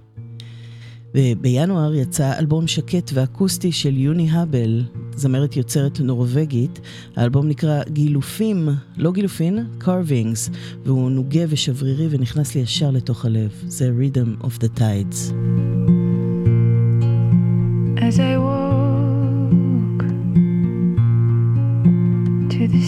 [1.15, 4.83] ובינואר יצא אלבום שקט ואקוסטי של יוני האבל,
[5.17, 6.81] זמרת יוצרת נורווגית.
[7.17, 10.51] האלבום נקרא גילופים, לא גילופין, carvings,
[10.85, 13.51] והוא נוגה ושברירי ונכנס לי ישר לתוך הלב.
[13.67, 15.33] זה Rhythm of the Tides.
[18.09, 20.01] As I walk
[22.53, 22.83] to the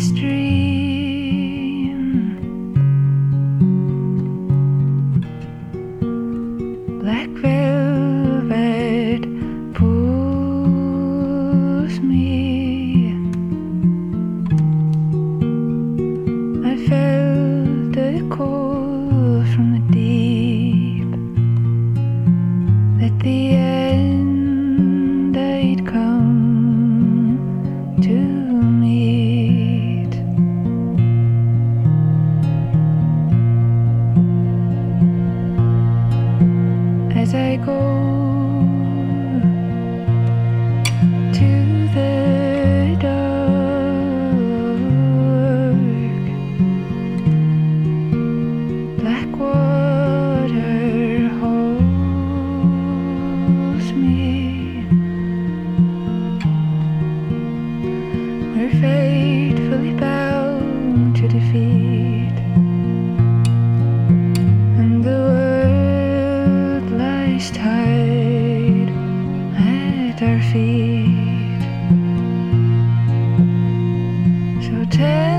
[74.96, 75.33] tell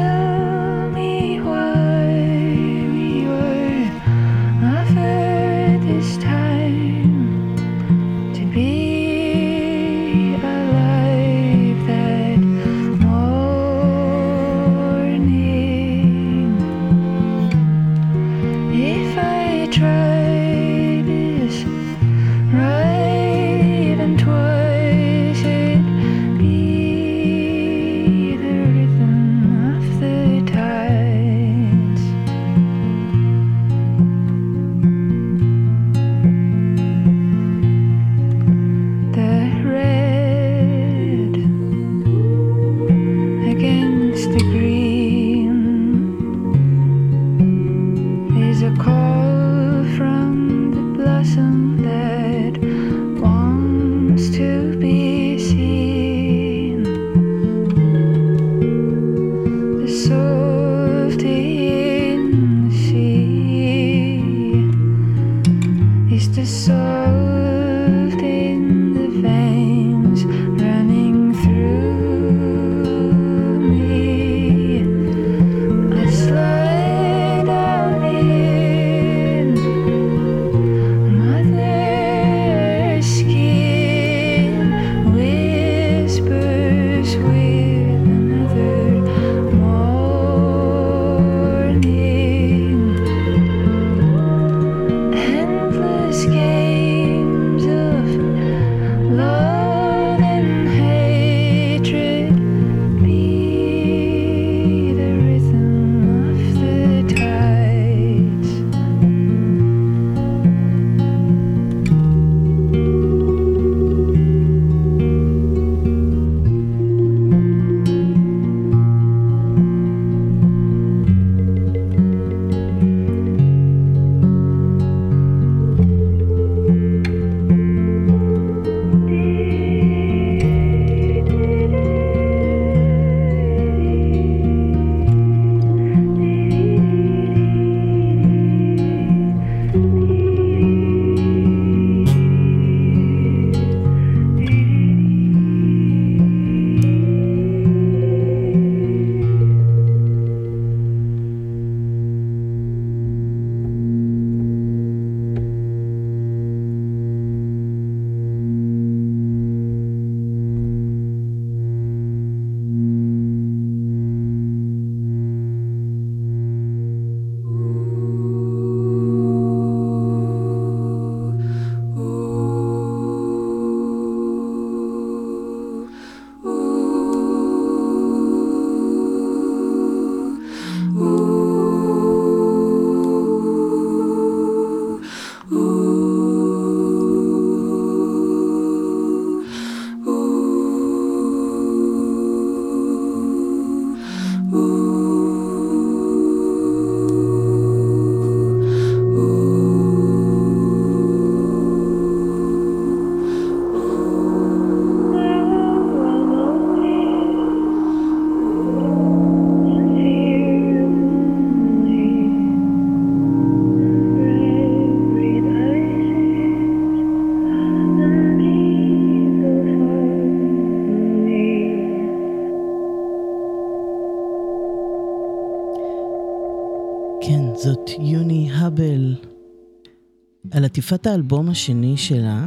[230.85, 232.45] בחשיפת האלבום השני שלה,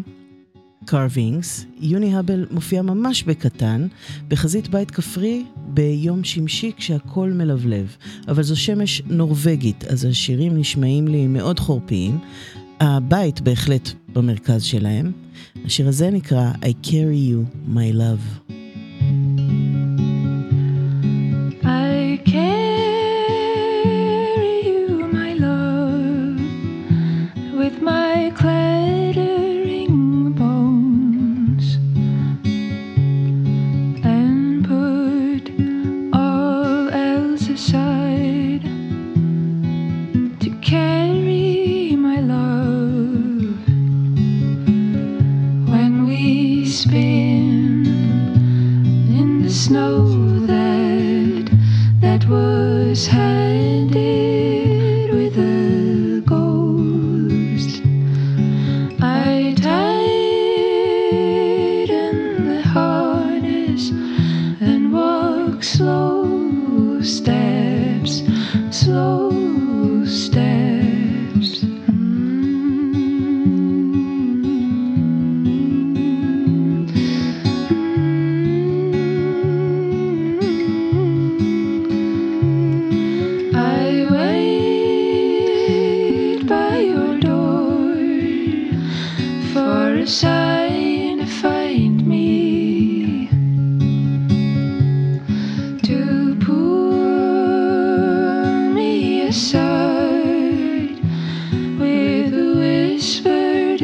[0.85, 3.87] Carvings, יוני האבל מופיע ממש בקטן,
[4.29, 7.97] בחזית בית כפרי ביום שמשי כשהכול מלבלב.
[8.29, 12.19] אבל זו שמש נורבגית, אז השירים נשמעים לי מאוד חורפיים.
[12.81, 15.13] הבית בהחלט במרכז שלהם.
[15.65, 18.48] השיר הזה נקרא I Carry You, My Love.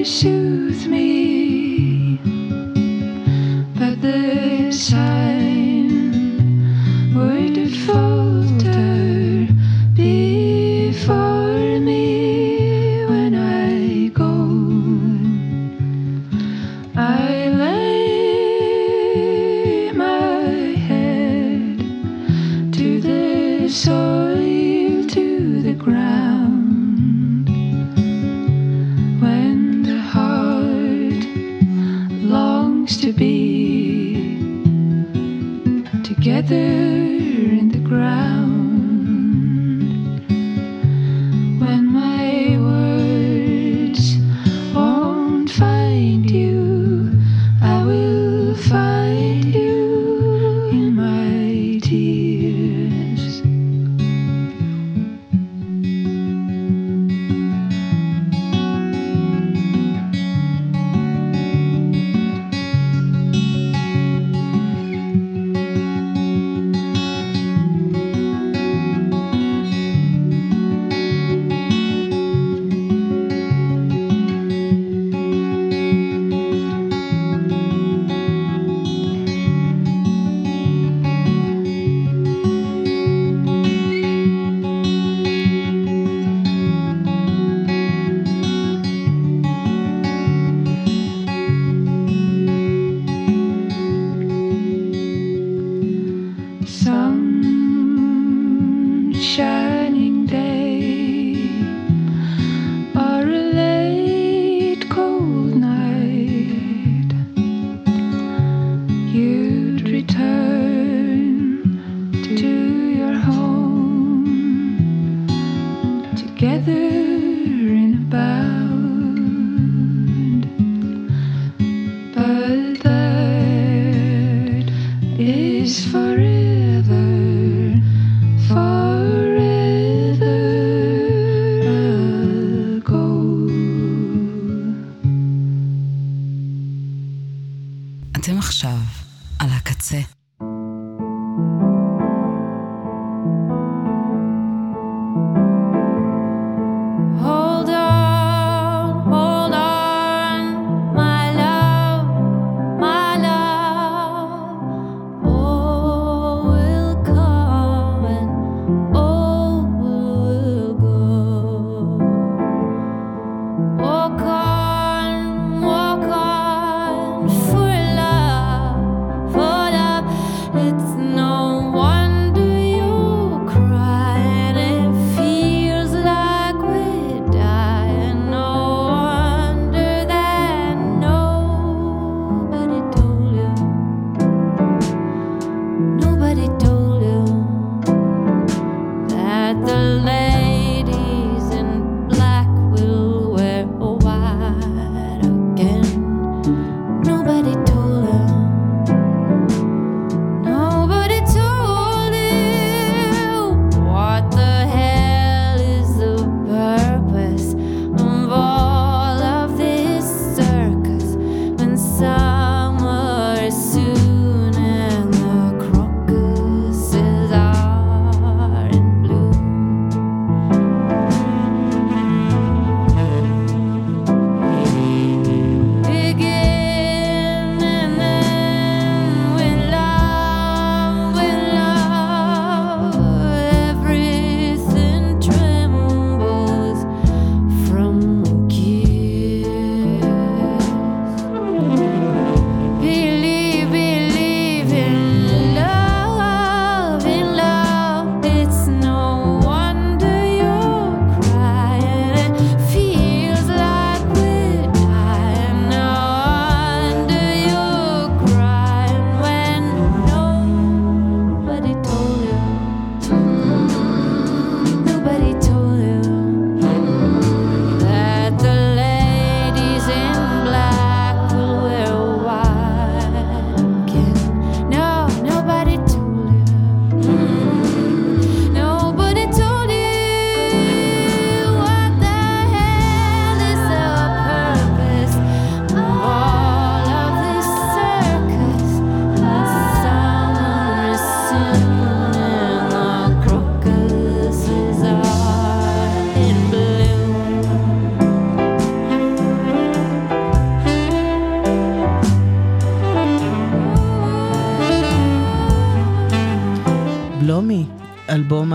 [0.05, 0.64] shoes.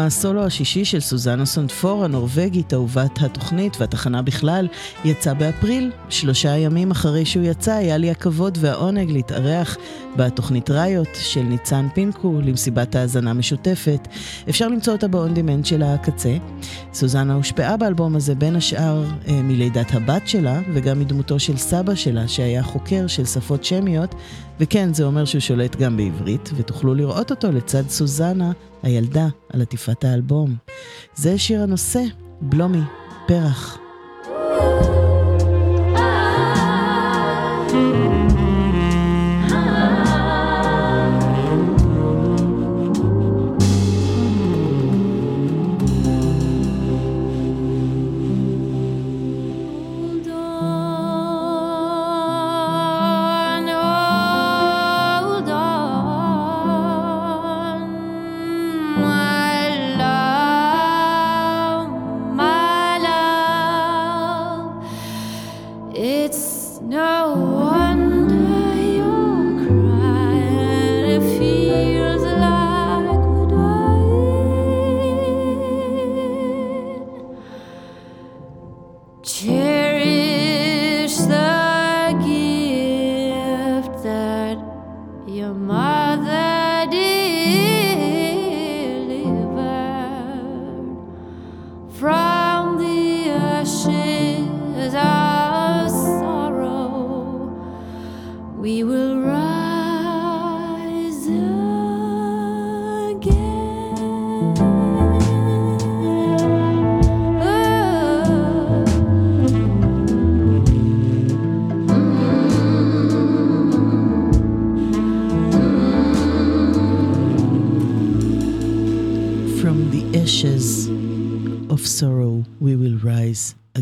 [0.10, 4.68] הסולו השישי של סוזנה סונדפור, הנורבגית, אהובת התוכנית והתחנה בכלל,
[5.06, 5.92] יצא באפריל.
[6.10, 9.78] שלושה ימים אחרי שהוא יצא, היה לי הכבוד והעונג להתארח
[10.16, 14.08] בתוכנית ראיות של ניצן פינקו למסיבת האזנה משותפת.
[14.50, 16.38] אפשר למצוא אותה ב on-demand של הקצה.
[16.94, 22.28] סוזנה הושפעה באלבום הזה בין השאר אה, מלידת הבת שלה, וגם מדמותו של סבא שלה,
[22.28, 24.16] שהיה חוקר של שפות שמיות,
[24.60, 28.52] וכן, זה אומר שהוא שולט גם בעברית, ותוכלו לראות אותו לצד סוזנה,
[28.84, 30.56] הילדה, על עטיפת האלבום.
[31.16, 32.02] זה שיר הנושא,
[32.42, 32.82] בלומי,
[33.28, 33.78] פרח.
[34.26, 34.89] Hold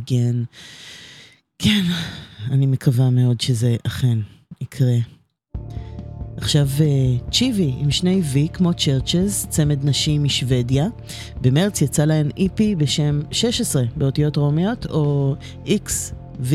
[0.08, 0.46] again.
[1.60, 1.84] כן,
[2.52, 4.18] אני מקווה מאוד שזה אכן
[4.62, 4.96] יקרה.
[6.38, 10.88] עכשיו אה, צ'יבי עם שני V כמו צ'רצ'ז, צמד נשים משוודיה.
[11.42, 15.36] במרץ יצא להן EP בשם 16 באותיות רומיות, או
[15.66, 16.54] XVI,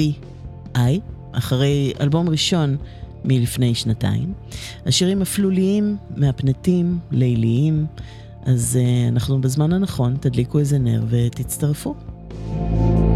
[1.33, 2.77] אחרי אלבום ראשון
[3.25, 4.33] מלפני שנתיים.
[4.87, 7.87] השירים אפלוליים, מהפנטים, ליליים,
[8.47, 11.95] אז uh, אנחנו בזמן הנכון, תדליקו איזה נר ותצטרפו.
[12.53, 13.12] When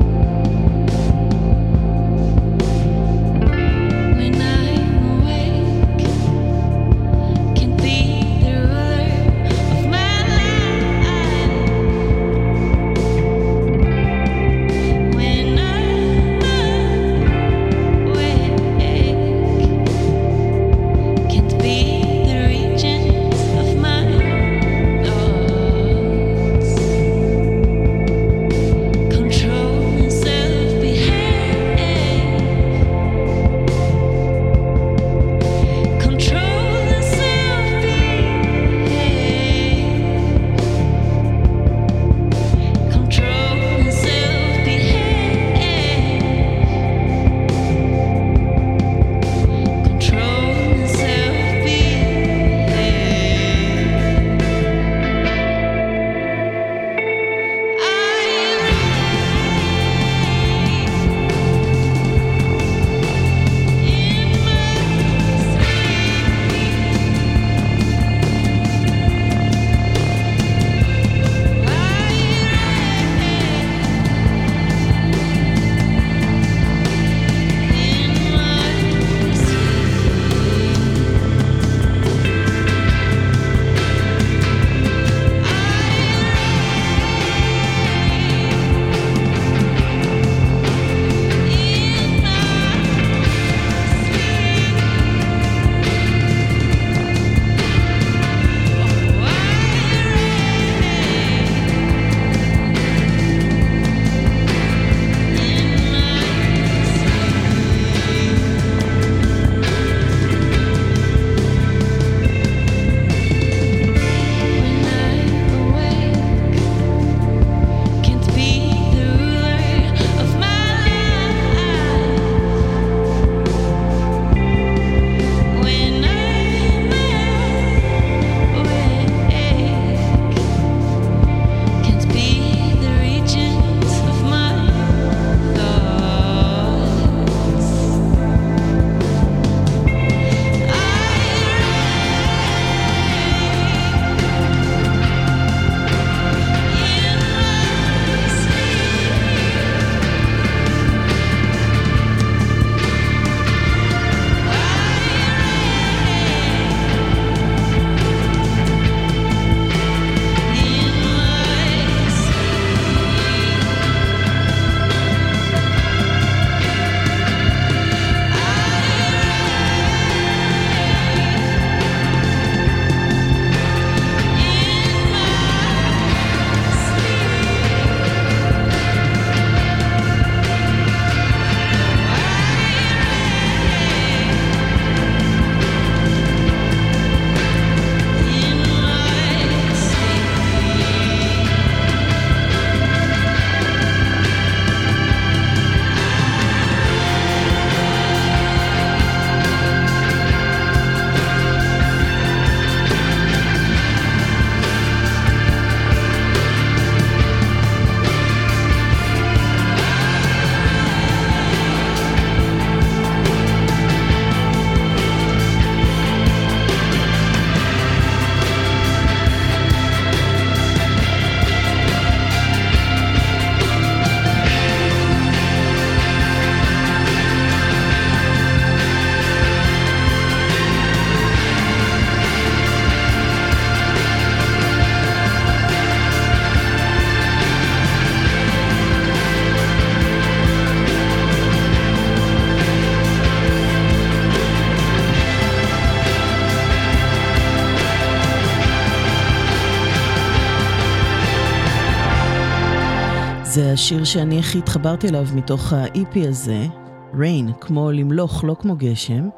[253.77, 256.66] השיר שאני הכי התחברתי אליו מתוך ה-EP הזה,
[257.12, 259.28] Rain, כמו למלוך, לא כמו גשם,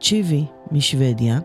[0.00, 1.38] צ'יבי משוודיה,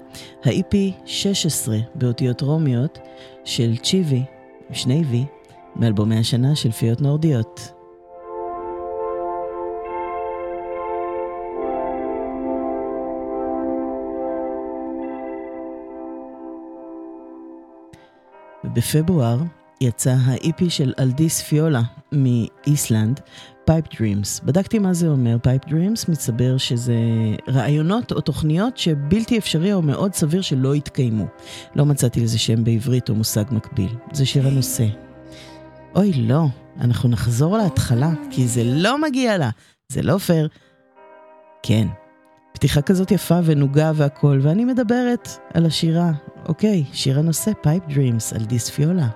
[0.45, 2.99] ה-EP 16 באותיות רומיות
[3.45, 4.23] של צ'יבי,
[4.71, 5.15] שני V,
[5.75, 7.71] מאלבומי השנה של פיות נורדיות.
[18.63, 19.37] ובפברואר
[19.81, 21.81] יצא ה-EP של אלדיס פיולה
[22.11, 23.19] מאיסלנד,
[23.65, 24.39] Pipe Dreams.
[24.39, 26.95] בדקתי מה זה אומר Pipe Dreams, מסתבר שזה
[27.47, 31.25] רעיונות או תוכניות שבלתי אפשרי או מאוד סביר שלא יתקיימו.
[31.75, 33.95] לא מצאתי לזה שם בעברית או מושג מקביל.
[34.11, 34.85] זה שיר הנושא.
[35.95, 36.45] אוי, לא,
[36.81, 39.49] אנחנו נחזור להתחלה, כי זה לא מגיע לה,
[39.91, 40.47] זה לא פייר.
[41.63, 41.87] כן,
[42.53, 46.11] פתיחה כזאת יפה ונוגה והכל, ואני מדברת על השירה.
[46.47, 49.07] אוקיי, שיר הנושא פייפ דרימס על דיספיולה.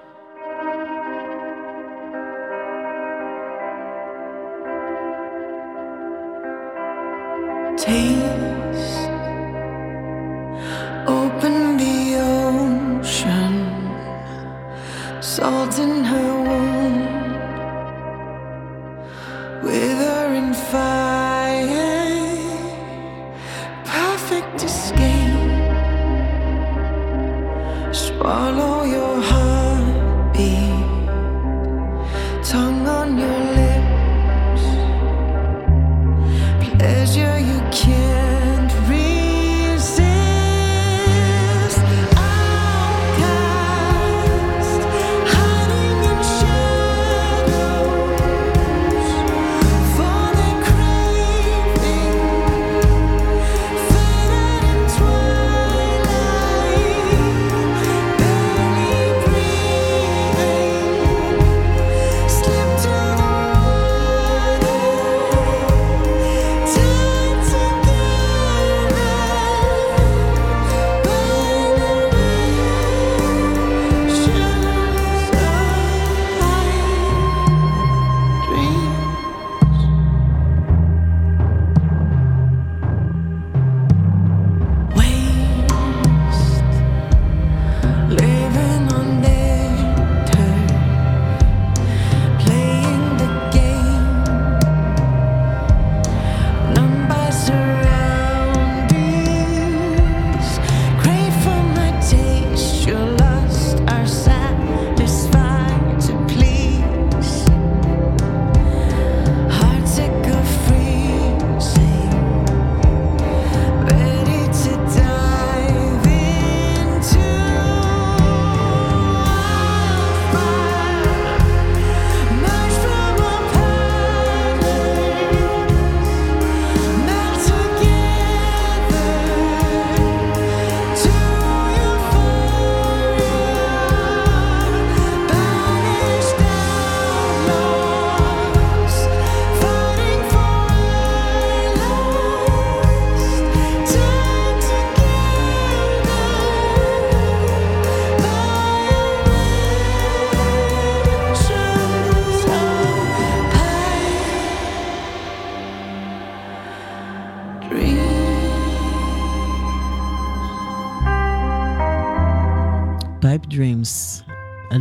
[7.86, 9.10] Taste,
[11.06, 13.56] open the ocean,
[15.20, 17.08] salt in her wound,
[19.64, 22.38] wither in fire,
[23.84, 25.52] perfect escape.
[27.92, 28.83] Swallow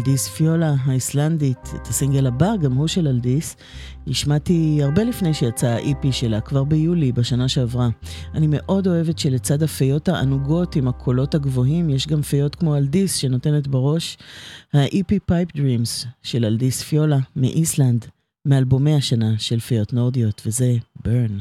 [0.02, 3.56] אלדיס פיולה האיסלנדית, את הסינגל הבא, גם הוא של אלדיס,
[4.06, 7.88] השמעתי הרבה לפני שיצא ה-EP שלה, כבר ביולי, בשנה שעברה.
[8.34, 13.68] אני מאוד אוהבת שלצד הפיות הענוגות עם הקולות הגבוהים, יש גם פיות כמו אלדיס שנותנת
[13.68, 14.18] בראש.
[14.74, 18.06] ה-EP Pipe Dreams של אלדיס פיולה מאיסלנד,
[18.46, 20.74] מאלבומי השנה של פיות נורדיות, וזה
[21.04, 21.38] Burn.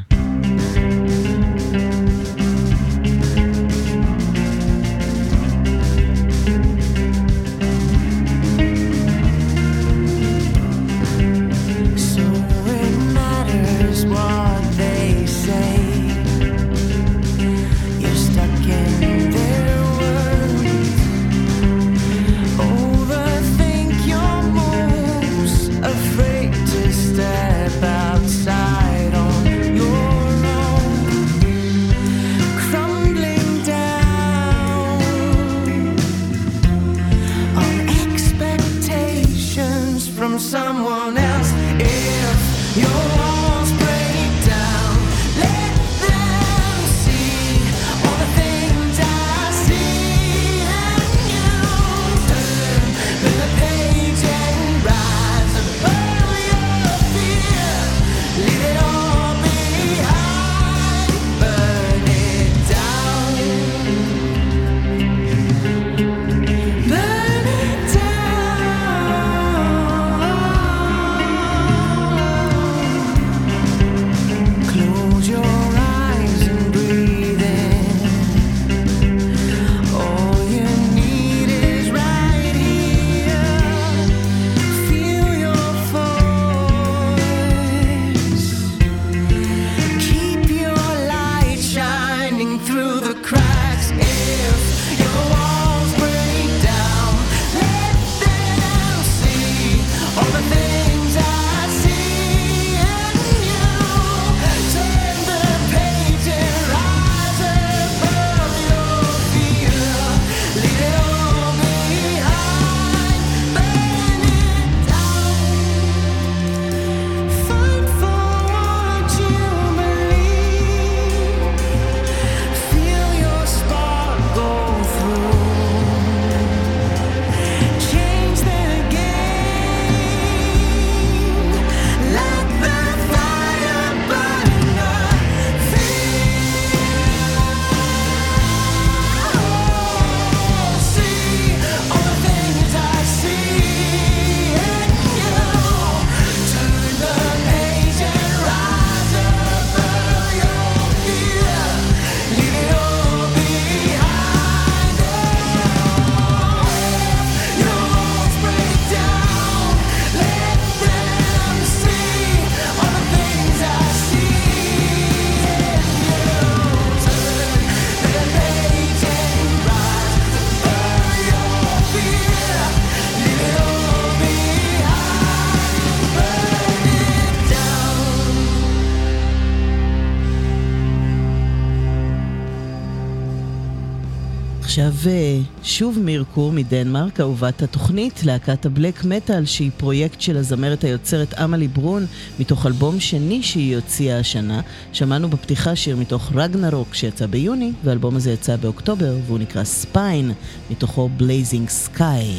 [185.81, 191.67] שוב מירקור מדנמרק, אהובת התוכנית, להקת ה black metal, שהיא פרויקט של הזמרת היוצרת אמלי
[191.67, 192.05] ברון,
[192.39, 194.61] מתוך אלבום שני שהיא הוציאה השנה.
[194.93, 200.31] שמענו בפתיחה שיר מתוך רגנרוק שיצא ביוני, והאלבום הזה יצא באוקטובר, והוא נקרא Spine,
[200.71, 202.35] מתוכו Blazing Sky.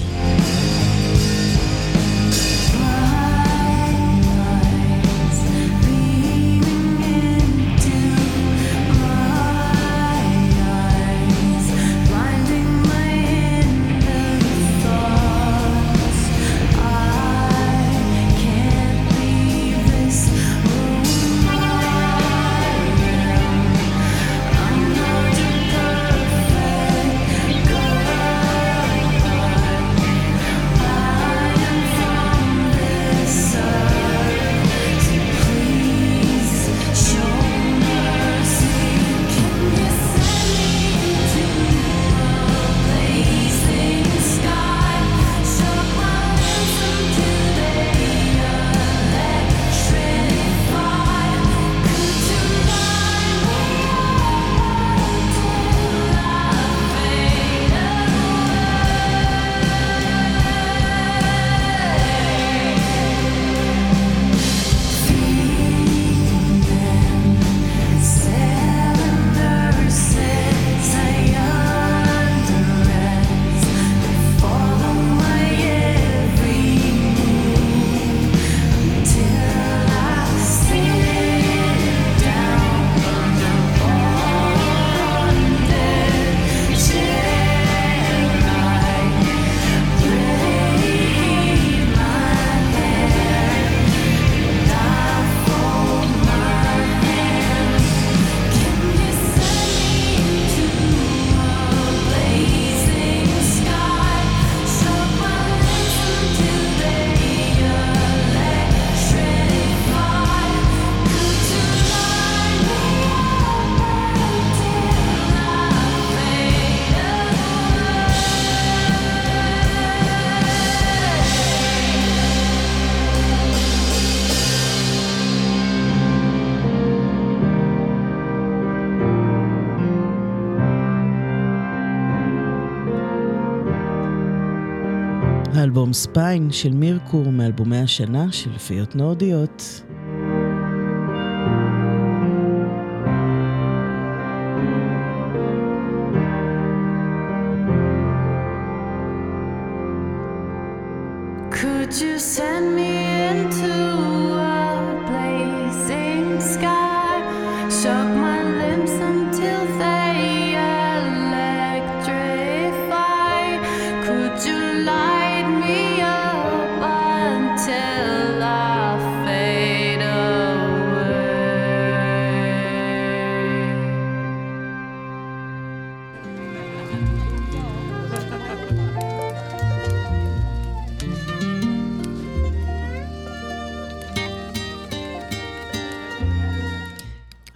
[136.12, 139.82] ספיין של מירקור מאלבומי השנה של פיות נורדיות.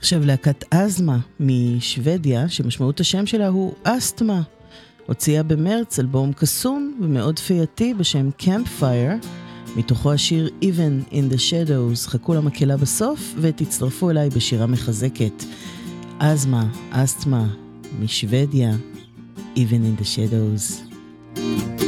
[0.06, 4.42] עכשיו להקת אזמה משוודיה, שמשמעות השם שלה הוא אסתמה.
[5.06, 9.26] הוציאה במרץ אלבום קסום ומאוד פייתי בשם Campfire,
[9.76, 12.08] מתוכו השיר Even in the Shadows.
[12.08, 15.44] חכו למקהלה בסוף ותצטרפו אליי בשירה מחזקת.
[16.18, 17.46] אזמה, אסתמה,
[18.00, 18.74] משוודיה,
[19.56, 20.86] Even in the Shadows.
[21.36, 21.85] Even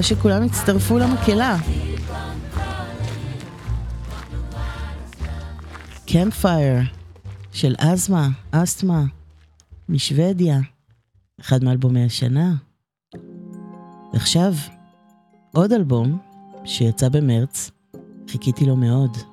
[0.00, 1.56] מקווה שכולם יצטרפו למקהלה.
[6.06, 6.78] קמפייר
[7.52, 9.04] של אזמה, אסתמה,
[9.88, 10.58] משוודיה,
[11.40, 12.54] אחד מאלבומי השנה.
[14.12, 14.52] ועכשיו,
[15.52, 16.18] עוד אלבום
[16.64, 17.70] שיצא במרץ,
[18.28, 19.29] חיכיתי לו מאוד.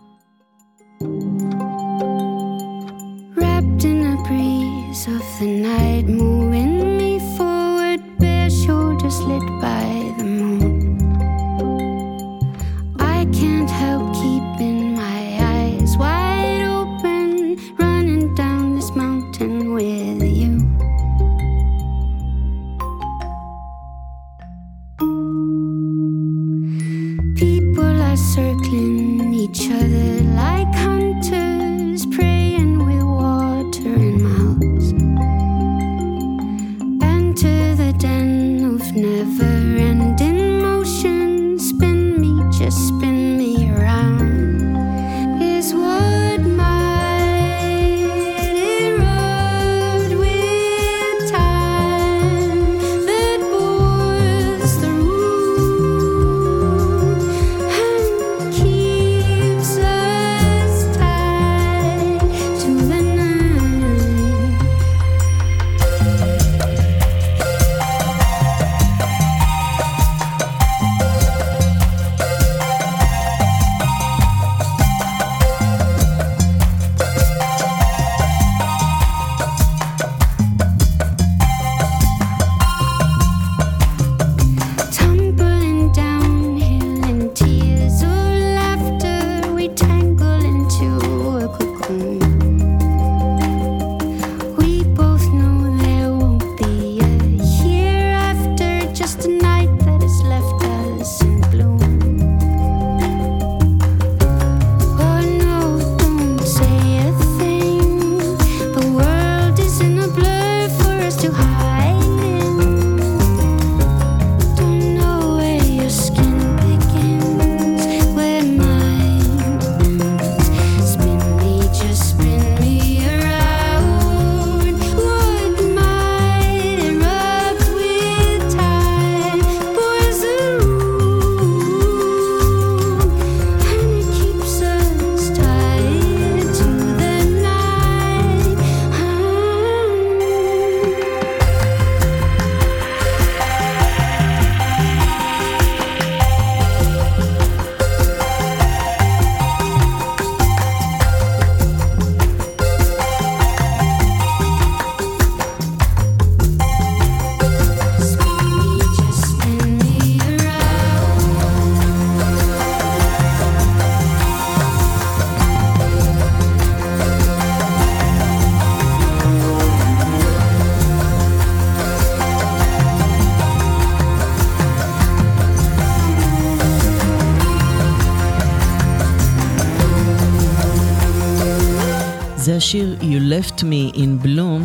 [183.37, 184.61] Left Me in Bloom,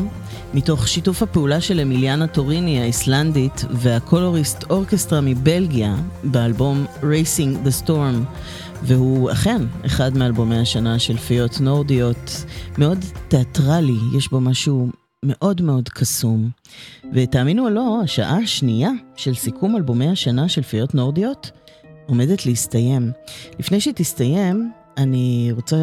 [0.55, 8.39] מתוך שיתוף הפעולה של אמיליאנה טוריני האיסלנדית והקולוריסט אורקסטרה מבלגיה באלבום Racing the Storm,
[8.83, 12.45] והוא אכן אחד מאלבומי השנה של פיות נורדיות,
[12.79, 14.89] מאוד תיאטרלי, יש בו משהו
[15.25, 16.51] מאוד מאוד קסום.
[17.13, 21.51] ותאמינו או לא, השעה השנייה של סיכום אלבומי השנה של פיות נורדיות
[22.07, 23.13] עומדת להסתיים.
[23.59, 25.77] לפני שהיא תסתיים, אני רוצה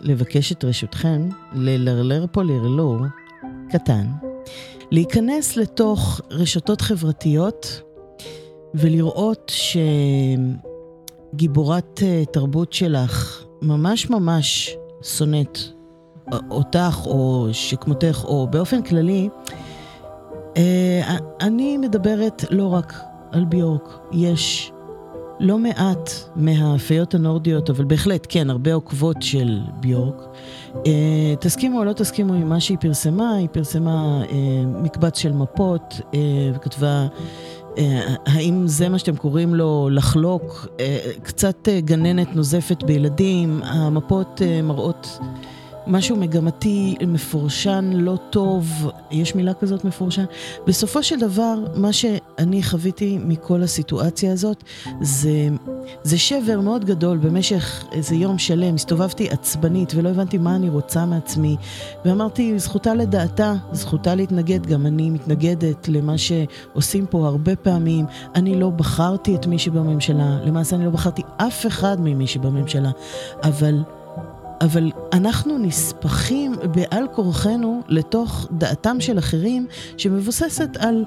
[0.00, 2.98] לבקש את רשותכם ללרלר פה לרלור
[3.70, 4.06] קטן,
[4.90, 7.82] להיכנס לתוך רשתות חברתיות
[8.74, 9.52] ולראות
[11.34, 15.58] שגיבורת אה, תרבות שלך ממש ממש שונאת
[16.50, 19.28] אותך או שכמותך או באופן כללי,
[20.56, 22.94] אה, אני מדברת לא רק
[23.32, 24.72] על ביורק, יש
[25.40, 30.22] לא מעט מהפיות הנורדיות, אבל בהחלט, כן, הרבה עוקבות של ביורק.
[30.86, 34.36] אה, תסכימו או לא תסכימו עם מה שהיא פרסמה, היא פרסמה אה,
[34.82, 36.18] מקבץ של מפות אה,
[36.54, 37.06] וכתבה,
[37.78, 40.66] אה, האם זה מה שאתם קוראים לו לחלוק?
[40.80, 45.18] אה, קצת אה, גננת נוזפת בילדים, המפות אה, מראות
[45.86, 50.24] משהו מגמתי, מפורשן, לא טוב, יש מילה כזאת מפורשן.
[50.66, 54.64] בסופו של דבר, מה שאני חוויתי מכל הסיטואציה הזאת,
[55.00, 55.48] זה,
[56.02, 57.18] זה שבר מאוד גדול.
[57.18, 61.56] במשך איזה יום שלם הסתובבתי עצבנית ולא הבנתי מה אני רוצה מעצמי.
[62.04, 68.06] ואמרתי, זכותה לדעתה, זכותה להתנגד, גם אני מתנגדת למה שעושים פה הרבה פעמים.
[68.34, 72.90] אני לא בחרתי את מי שבממשלה, למעשה אני לא בחרתי אף אחד ממי שבממשלה,
[73.42, 73.82] אבל...
[74.60, 79.66] אבל אנחנו נספחים בעל כורחנו לתוך דעתם של אחרים
[79.96, 81.04] שמבוססת על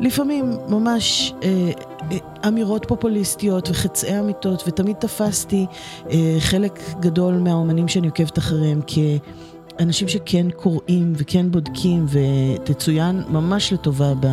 [0.00, 1.70] לפעמים ממש אה,
[2.12, 5.66] אה, אמירות פופוליסטיות וחצאי אמיתות, ותמיד תפסתי
[6.10, 14.12] אה, חלק גדול מהאומנים שאני עוקבת אחריהם כאנשים שכן קוראים וכן בודקים, ותצוין ממש לטובה
[14.20, 14.26] ב...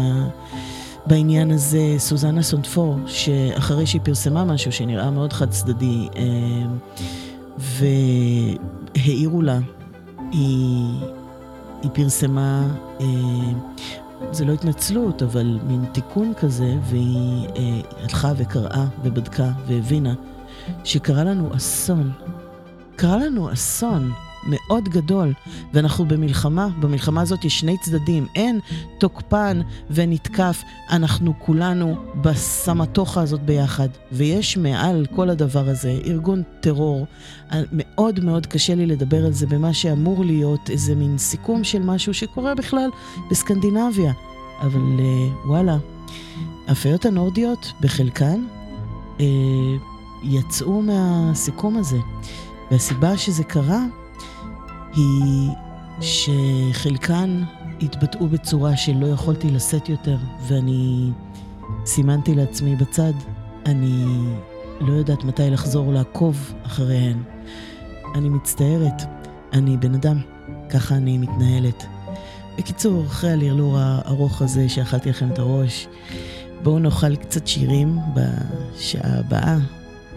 [1.06, 6.22] בעניין הזה סוזנה סונטפור, שאחרי שהיא פרסמה משהו שנראה מאוד חד צדדי, אה,
[7.62, 9.60] והעירו לה,
[10.32, 10.94] היא,
[11.82, 12.68] היא פרסמה,
[13.02, 13.06] אה,
[14.32, 20.14] זה לא התנצלות, אבל מין תיקון כזה, והיא אה, הלכה וקראה ובדקה והבינה
[20.84, 22.12] שקרה לנו אסון.
[22.96, 24.12] קרה לנו אסון
[24.44, 25.34] מאוד גדול,
[25.74, 28.60] ואנחנו במלחמה, במלחמה הזאת יש שני צדדים, אין
[28.98, 37.06] תוקפן ונתקף, אנחנו כולנו בסמטוחה הזאת ביחד, ויש מעל כל הדבר הזה ארגון טרור.
[37.72, 42.14] מאוד מאוד קשה לי לדבר על זה במה שאמור להיות איזה מין סיכום של משהו
[42.14, 42.90] שקורה בכלל
[43.32, 44.14] בסקנדינביה,
[44.62, 45.78] אבל אה, וואלה,
[46.68, 48.44] הפיות הנורדיות בחלקן
[49.20, 49.26] אה,
[50.24, 51.98] יצאו מהסיכום הזה,
[52.72, 53.86] והסיבה שזה קרה
[54.96, 55.50] היא
[56.02, 57.44] שחלקן
[57.82, 61.12] התבטאו בצורה שלא יכולתי לשאת יותר, ואני
[61.86, 63.14] סימנתי לעצמי בצד,
[63.66, 64.06] אני
[64.82, 67.24] לא יודעת מתי לחזור לעקוב אחריהן.
[68.16, 69.02] אני מצטערת,
[69.54, 70.20] אני בן אדם,
[70.70, 71.86] ככה אני מתנהלת.
[72.58, 75.88] בקיצור, אחרי הלרלור הארוך הזה שאכלתי לכם את הראש,
[76.64, 79.58] בואו נאכל קצת שירים בשעה הבאה,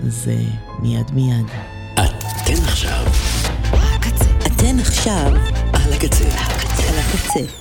[0.06, 1.46] אז uh, מיד מיד.
[1.94, 2.63] אתן
[5.06, 5.32] עכשיו
[5.72, 6.24] על הקצה.
[6.88, 7.54] על הקצה.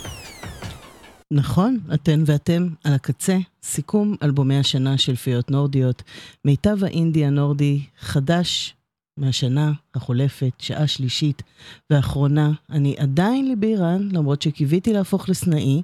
[1.32, 6.04] נכון, אתן ואתם על הקצה, סיכום אלבומי השנה של פיות נורדיות,
[6.46, 8.76] מיטב האינדי הנורדי, חדש
[9.18, 11.42] מהשנה החולפת, שעה שלישית
[11.90, 12.52] ואחרונה.
[12.70, 15.82] אני עדיין ליבי רן, למרות שקיוויתי להפוך לסנאי,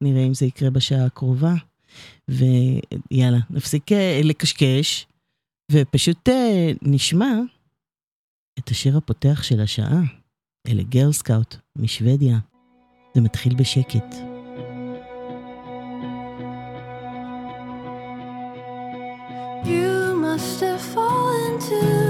[0.00, 1.54] נראה אם זה יקרה בשעה הקרובה.
[2.28, 5.06] ויאללה, נפסיק אה, לקשקש,
[5.72, 7.32] ופשוט אה, נשמע
[8.58, 10.17] את השיר הפותח של השעה.
[10.68, 12.38] אלה גרל סקאוט משוודיה.
[13.14, 14.14] זה מתחיל בשקט.
[19.64, 22.07] You must have fallen to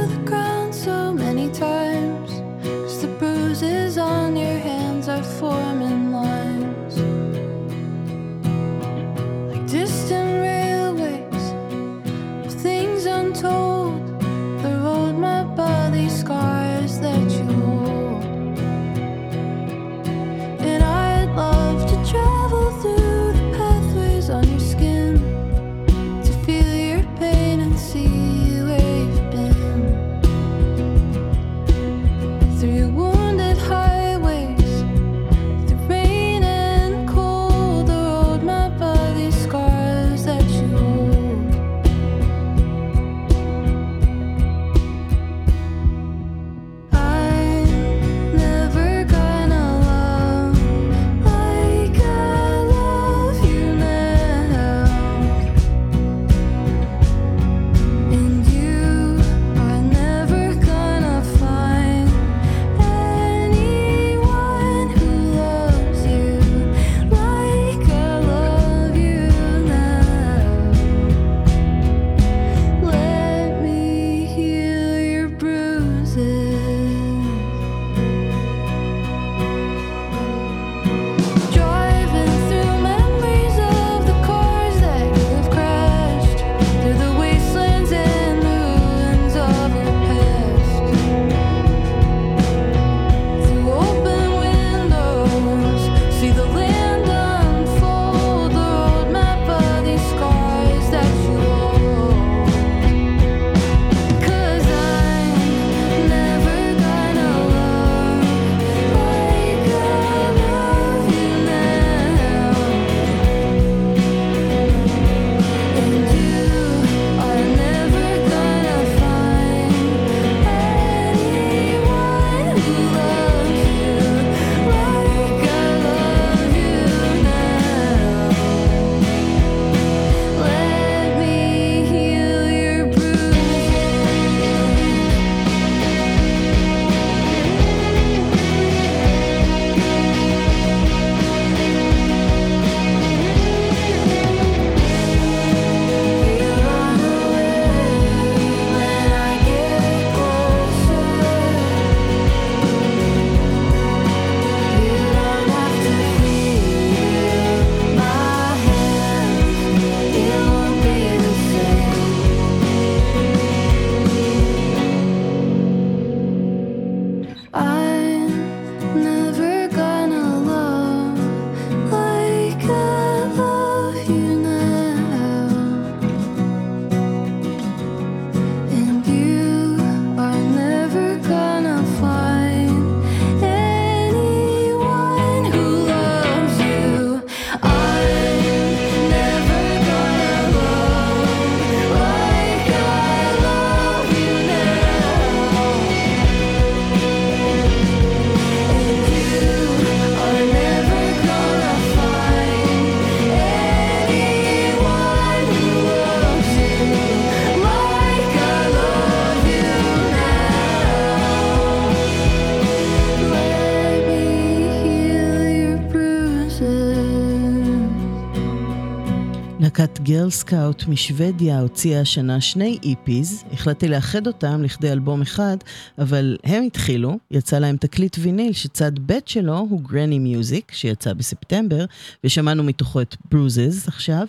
[220.28, 225.56] Girl Scout משוודיה הוציאה השנה שני EPs, החלטתי לאחד אותם לכדי אלבום אחד,
[225.98, 231.84] אבל הם התחילו, יצא להם תקליט ויניל שצד ב' שלו הוא Granny Music, שיצא בספטמבר,
[232.24, 234.26] ושמענו מתוכו את Bruises עכשיו,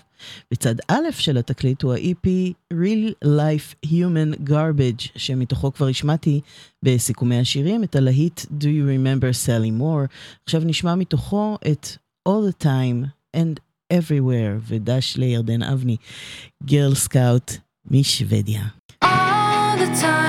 [0.53, 2.27] וצד א' של התקליט הוא ה-EP
[2.73, 6.41] Real Life Human Garbage, שמתוכו כבר השמעתי
[6.83, 10.07] בסיכומי השירים את הלהיט Do You Remember Sally Moore.
[10.45, 11.87] עכשיו נשמע מתוכו את
[12.29, 13.05] All the Time
[13.35, 15.97] and Everywhere, ודש לירדן אבני,
[16.63, 17.51] גרל סקאוט
[17.91, 18.61] משוודיה.
[19.03, 20.28] All the time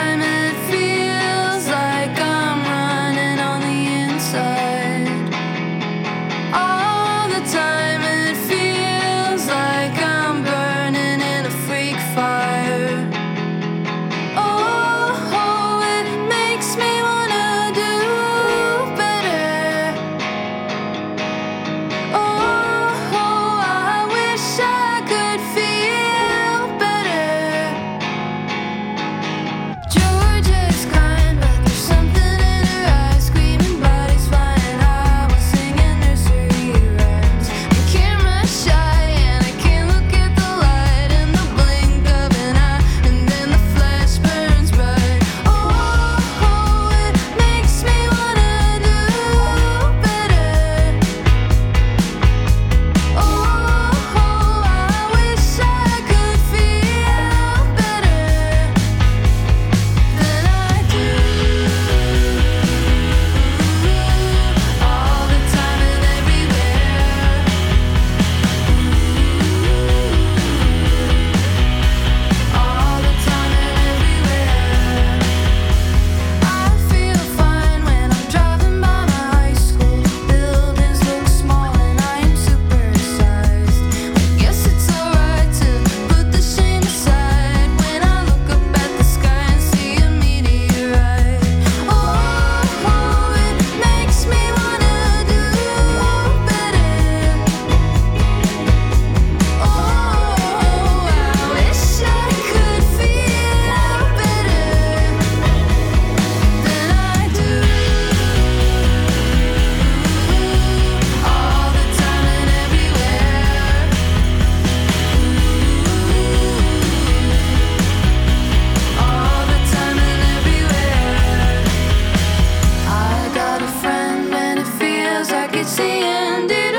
[125.60, 126.69] it's the end.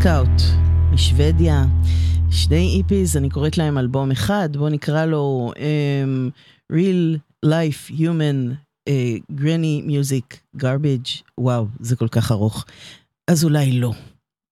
[0.00, 0.42] Scout
[0.92, 1.64] משוודיה,
[2.30, 6.30] שני EPs, אני קוראת להם אלבום אחד, בואו נקרא לו um,
[6.72, 8.54] Real Life Human
[8.88, 12.64] uh, Granny Music Garbage, וואו, זה כל כך ארוך.
[13.30, 13.92] אז אולי לא,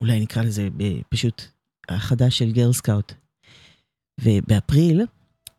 [0.00, 0.68] אולי נקרא לזה
[1.08, 1.42] פשוט
[1.88, 3.12] החדש של Girl Scout.
[4.20, 5.02] ובאפריל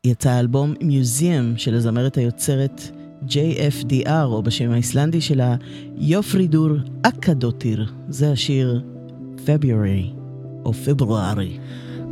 [0.04, 2.82] יצא האלבום Museum של הזמרת היוצרת
[3.28, 5.56] JFDR, או בשם האיסלנדי שלה,
[5.98, 6.70] יופרידור
[7.04, 7.94] אקדוטיר.
[8.10, 8.97] זה השיר
[9.46, 10.16] February
[10.64, 11.60] or February.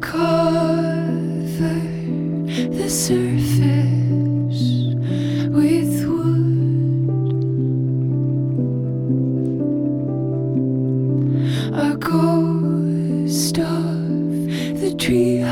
[0.01, 1.81] Cover
[2.71, 4.61] the surface
[5.49, 6.45] with wood.
[11.73, 15.44] A ghost of the tree.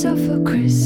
[0.00, 0.79] so a Christmas.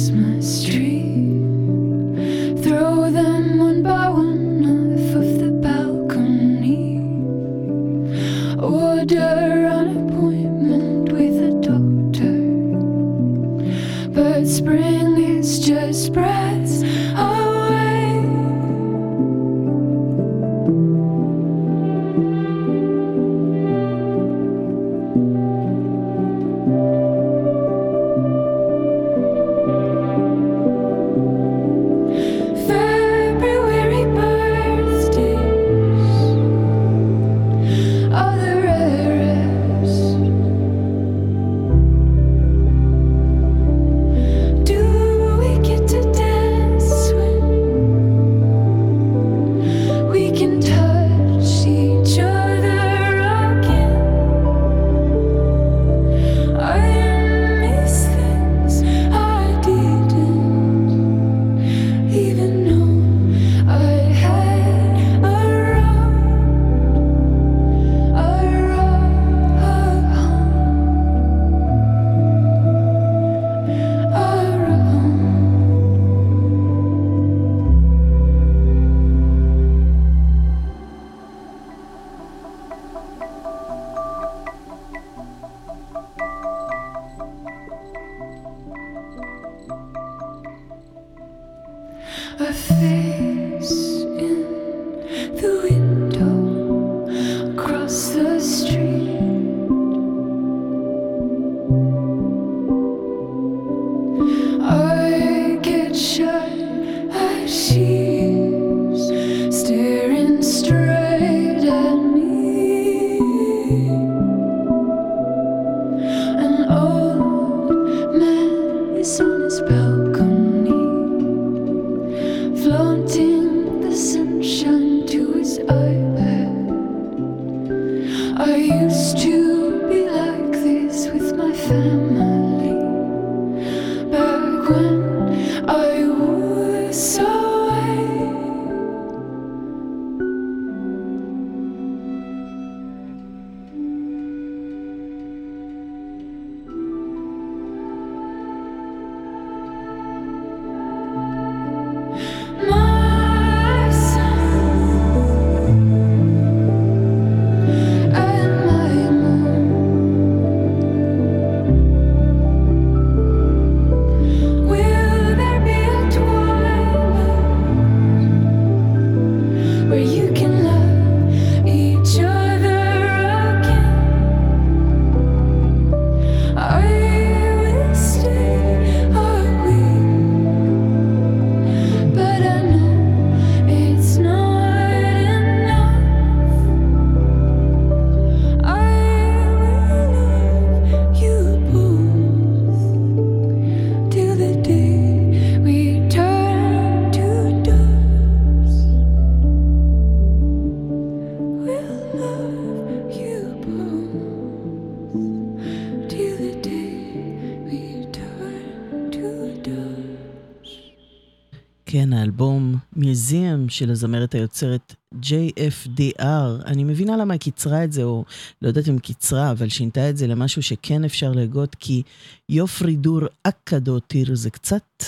[213.74, 216.64] של הזמרת היוצרת JFDR.
[216.66, 218.24] אני מבינה למה היא קיצרה את זה, או
[218.62, 222.02] לא יודעת אם קיצרה, אבל שינתה את זה למשהו שכן אפשר להגות, כי
[222.48, 225.04] יופרי דור אקדוטיר זה קצת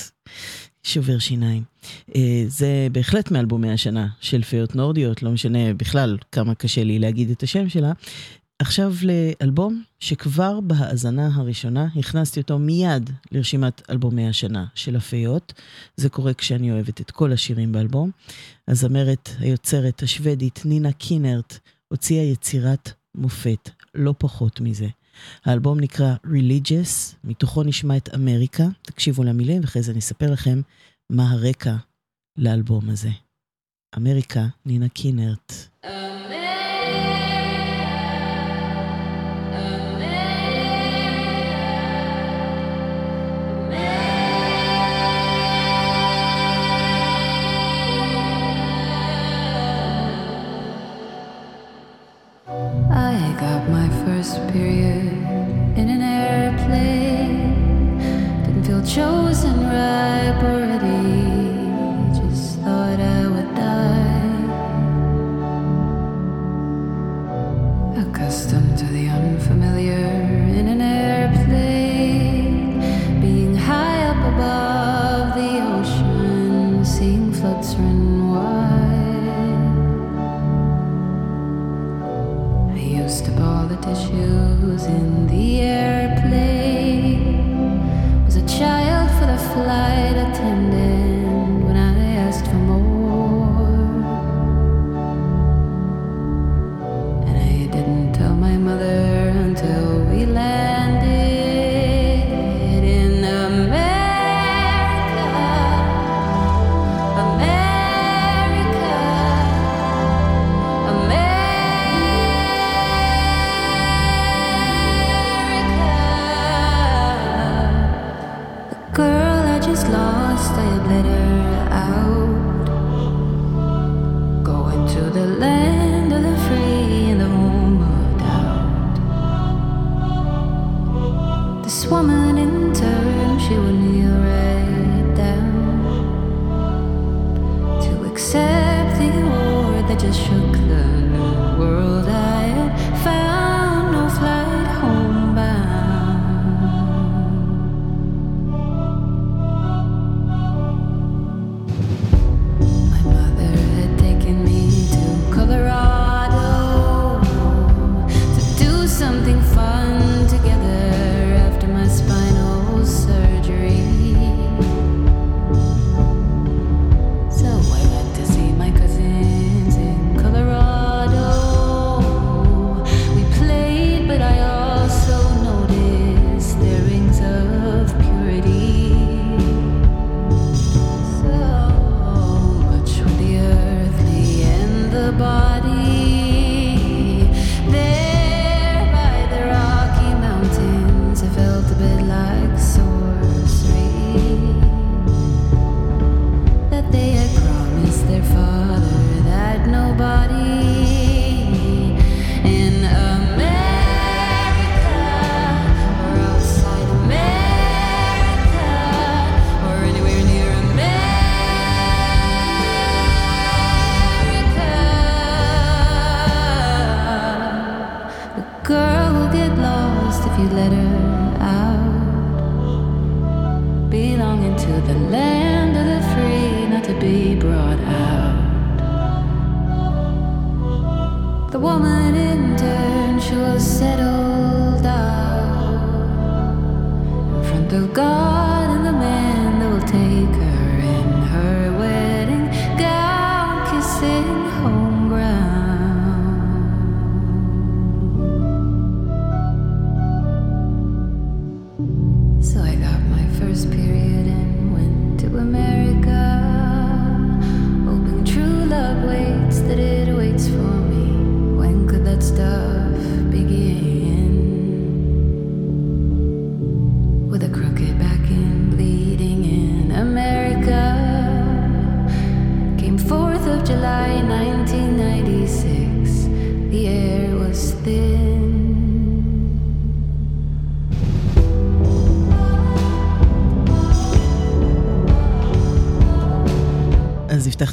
[0.83, 1.63] שובר שיניים.
[2.17, 7.31] אה, זה בהחלט מאלבומי השנה של פיות נורדיות, לא משנה בכלל כמה קשה לי להגיד
[7.31, 7.93] את השם שלה.
[8.59, 15.53] עכשיו לאלבום שכבר בהאזנה הראשונה הכנסתי אותו מיד לרשימת אלבומי השנה של הפיות.
[15.97, 18.11] זה קורה כשאני אוהבת את כל השירים באלבום.
[18.69, 21.59] הזמרת היוצרת השוודית נינה קינרט
[21.89, 24.89] הוציאה יצירת מופת, לא פחות מזה.
[25.45, 30.61] האלבום נקרא Religious, מתוכו נשמע את אמריקה, תקשיבו למילים ואחרי זה אני אספר לכם
[31.11, 31.77] מה הרקע
[32.39, 33.11] לאלבום הזה.
[33.97, 35.53] אמריקה, נינה קינרט.
[35.85, 36.46] I
[54.53, 55.07] period
[55.77, 57.47] in an airplane.
[58.45, 60.43] Didn't feel chosen ripe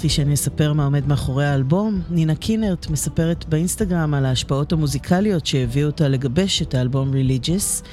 [0.04, 2.02] הבטחתי שאני אספר מה עומד מאחורי האלבום.
[2.10, 7.86] נינה קינרט מספרת באינסטגרם על ההשפעות המוזיקליות שהביאו אותה לגבש את האלבום Religious.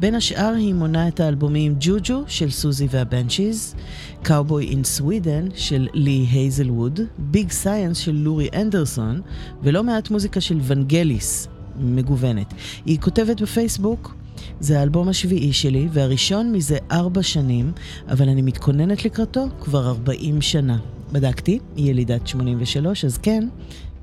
[0.00, 3.74] בין השאר היא מונה את האלבומים Juju של Siouxsie and the Banshees,
[4.22, 9.20] Cowboy in Sweden של לי הייזלווד, Big Science של לורי אנדרסון,
[9.62, 11.48] ולא מעט מוזיקה של ונגליס,
[11.80, 12.54] מגוונת.
[12.86, 14.14] היא כותבת בפייסבוק,
[14.60, 17.72] זה האלבום השביעי שלי והראשון מזה ארבע שנים,
[18.08, 20.78] אבל אני מתכוננת לקראתו כבר 40 שנה.
[21.12, 23.48] בדקתי, היא ילידת 83, אז כן,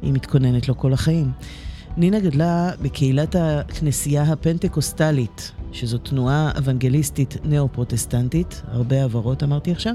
[0.02, 1.32] היא מתכוננת לו כל החיים.
[1.98, 9.94] נינה גדלה בקהילת הכנסייה הפנטקוסטלית, שזו תנועה אוונגליסטית נאו-פרוטסטנטית, הרבה העברות אמרתי עכשיו.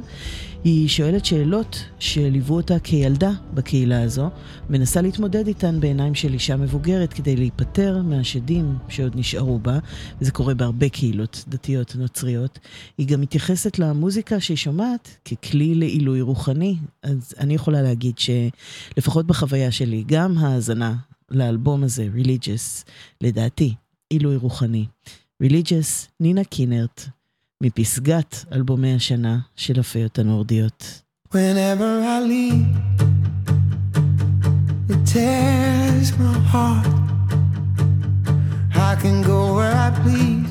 [0.65, 4.31] היא שואלת שאלות שליוו אותה כילדה בקהילה הזו,
[4.71, 9.79] מנסה להתמודד איתן בעיניים של אישה מבוגרת כדי להיפטר מהשדים שעוד נשארו בה,
[10.21, 12.59] וזה קורה בהרבה קהילות דתיות נוצריות.
[12.99, 19.71] היא גם מתייחסת למוזיקה שהיא שומעת ככלי לעילוי רוחני, אז אני יכולה להגיד שלפחות בחוויה
[19.71, 20.95] שלי, גם האזנה
[21.31, 22.85] לאלבום הזה, Religious,
[23.21, 23.75] לדעתי,
[24.11, 24.87] עילוי רוחני.
[25.43, 27.09] Religious, נינה קינרט,
[27.63, 31.03] מפסגת אלבומי השנה של הפיות הנורדיות.
[31.33, 32.77] Whenever I leave,
[34.91, 36.87] it tears my heart.
[38.75, 40.51] I can go where I please,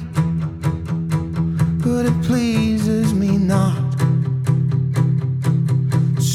[1.83, 3.89] but it pleases me not.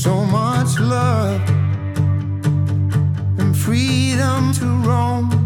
[0.03, 1.43] So much love
[3.41, 5.44] and freedom to roam.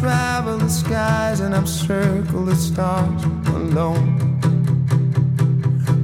[0.00, 4.38] Traveled the skies and I've circled the stars alone.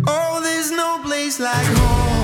[0.09, 2.24] Oh, there's no place like home.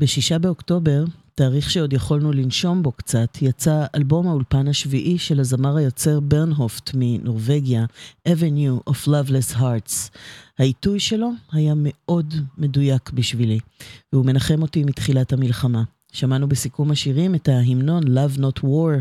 [0.00, 1.04] בשישה באוקטובר,
[1.34, 7.84] תאריך שעוד יכולנו לנשום בו קצת, יצא אלבום האולפן השביעי של הזמר היוצר ברנהופט מנורבגיה,
[8.28, 10.10] Avenue of Loveless Hearts.
[10.58, 13.58] העיתוי שלו היה מאוד מדויק בשבילי,
[14.12, 15.82] והוא מנחם אותי מתחילת המלחמה.
[16.12, 19.00] שמענו בסיכום השירים את ההמנון Love Not War,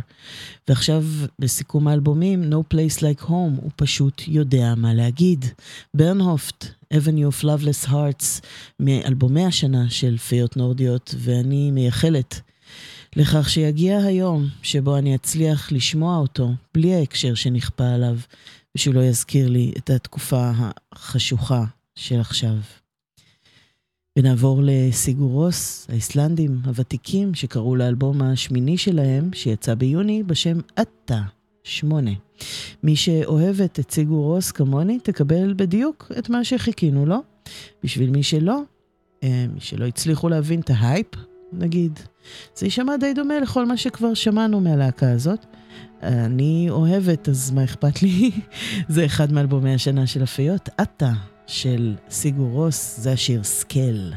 [0.68, 1.06] ועכשיו
[1.40, 5.46] בסיכום האלבומים No Place Like Home, הוא פשוט יודע מה להגיד.
[5.94, 8.46] ברנהופט, Avenue of Loveless Hearts,
[8.80, 12.42] מאלבומי השנה של פיות נורדיות, ואני מייחלת
[13.16, 18.18] לכך שיגיע היום שבו אני אצליח לשמוע אותו בלי ההקשר שנכפה עליו,
[18.76, 20.52] ושהוא לא יזכיר לי את התקופה
[20.92, 22.56] החשוכה של עכשיו.
[24.18, 31.22] ונעבור לסיגורוס, האיסלנדים הוותיקים, שקראו לאלבום השמיני שלהם, שיצא ביוני, בשם עטה,
[31.64, 32.12] שמונה.
[32.84, 37.18] מי שאוהבת את סיגורוס כמוני, תקבל בדיוק את מה שחיכינו לו.
[37.84, 38.62] בשביל מי שלא,
[39.24, 41.08] אה, מי שלא הצליחו להבין את ההייפ,
[41.54, 42.00] נגיד,
[42.56, 45.46] זה יישמע די דומה לכל מה שכבר שמענו מהלהקה הזאת.
[46.04, 48.32] אני אוהבת, אז מה אכפת לי?
[48.88, 51.14] זה אחד מאלבומי השנה של הפיות, עטה,
[51.48, 54.14] של סיגור רוס, זה השיר סקל.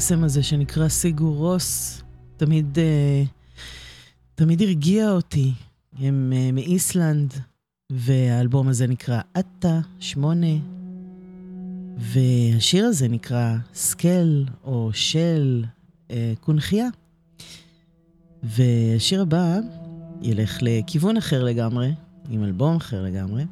[0.00, 2.02] הקסם הזה שנקרא סיגור רוס,
[2.36, 3.22] תמיד, אה,
[4.34, 5.52] תמיד הרגיע אותי.
[5.98, 7.34] הם אה, מאיסלנד,
[7.92, 10.56] והאלבום הזה נקרא עטה, שמונה,
[11.98, 15.64] והשיר הזה נקרא סקל או של,
[16.10, 16.88] אה, קונכייה.
[18.42, 19.58] והשיר הבא
[20.22, 21.92] ילך לכיוון אחר לגמרי,
[22.30, 23.44] עם אלבום אחר לגמרי.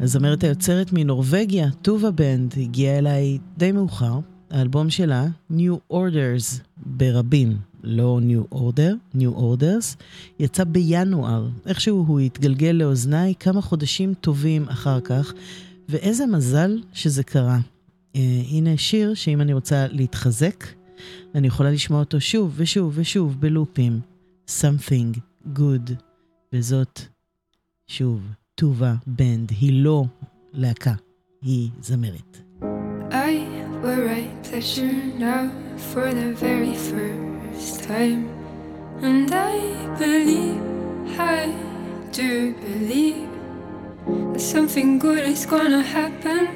[0.00, 4.20] הזמרת היוצרת מנורבגיה, טובה בנד, הגיעה אליי די מאוחר.
[4.56, 10.02] האלבום שלה, New Orders, ברבים, לא New Order, New Orders,
[10.38, 11.48] יצא בינואר.
[11.66, 15.34] איכשהו הוא התגלגל לאוזניי כמה חודשים טובים אחר כך,
[15.88, 17.58] ואיזה מזל שזה קרה.
[17.58, 18.18] Uh,
[18.50, 20.64] הנה שיר שאם אני רוצה להתחזק,
[21.34, 24.00] אני יכולה לשמוע אותו שוב ושוב ושוב בלופים.
[24.48, 25.18] Something
[25.56, 25.92] good.
[26.52, 27.00] וזאת,
[27.86, 28.20] שוב,
[28.54, 29.50] טובה בנד.
[29.60, 30.04] היא לא
[30.52, 30.94] להקה,
[31.42, 32.38] היא זמרת.
[33.10, 33.30] I
[33.82, 35.50] will write pleasure now
[35.90, 38.28] for the very first time.
[39.02, 39.58] And I
[39.98, 40.62] believe,
[41.18, 41.52] I
[42.12, 43.28] do believe
[44.32, 46.46] that something good is gonna happen.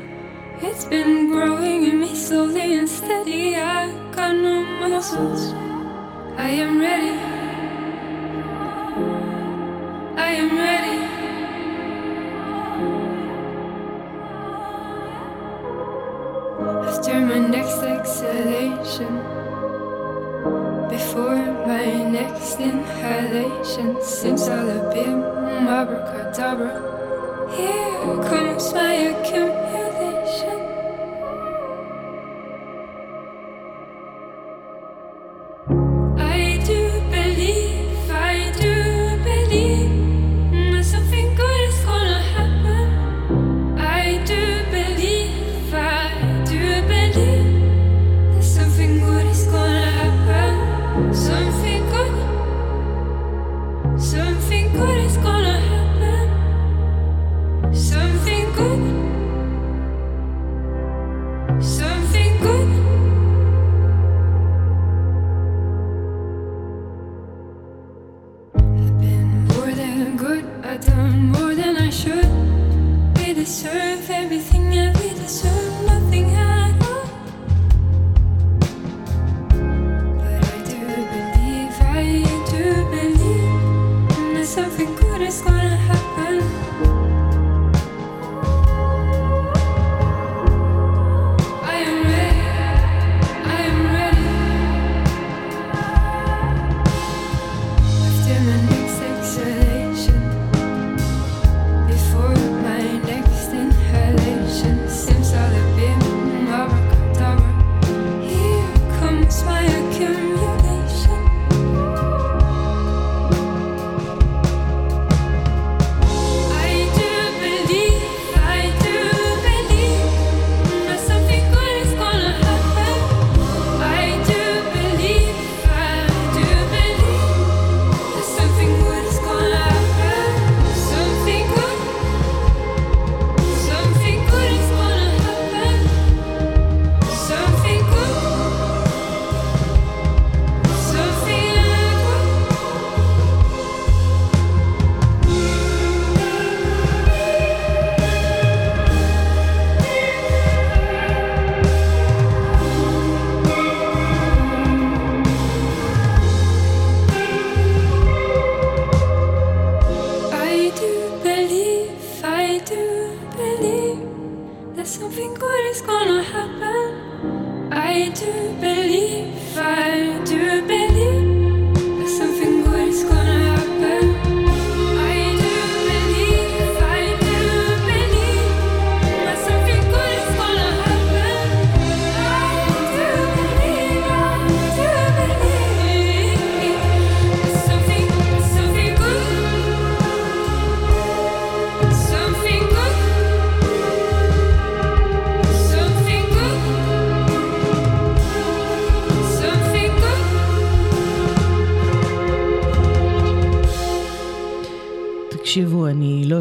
[0.62, 3.56] It's been growing in me slowly and steady.
[3.56, 5.52] I got no muscles.
[6.36, 7.16] I am ready.
[10.16, 11.09] I am ready.
[17.10, 19.16] After my next exhalation,
[20.88, 25.18] before my next inhalation, simsalabim,
[25.66, 26.70] abracadabra.
[27.56, 29.89] Here comes my accumulation.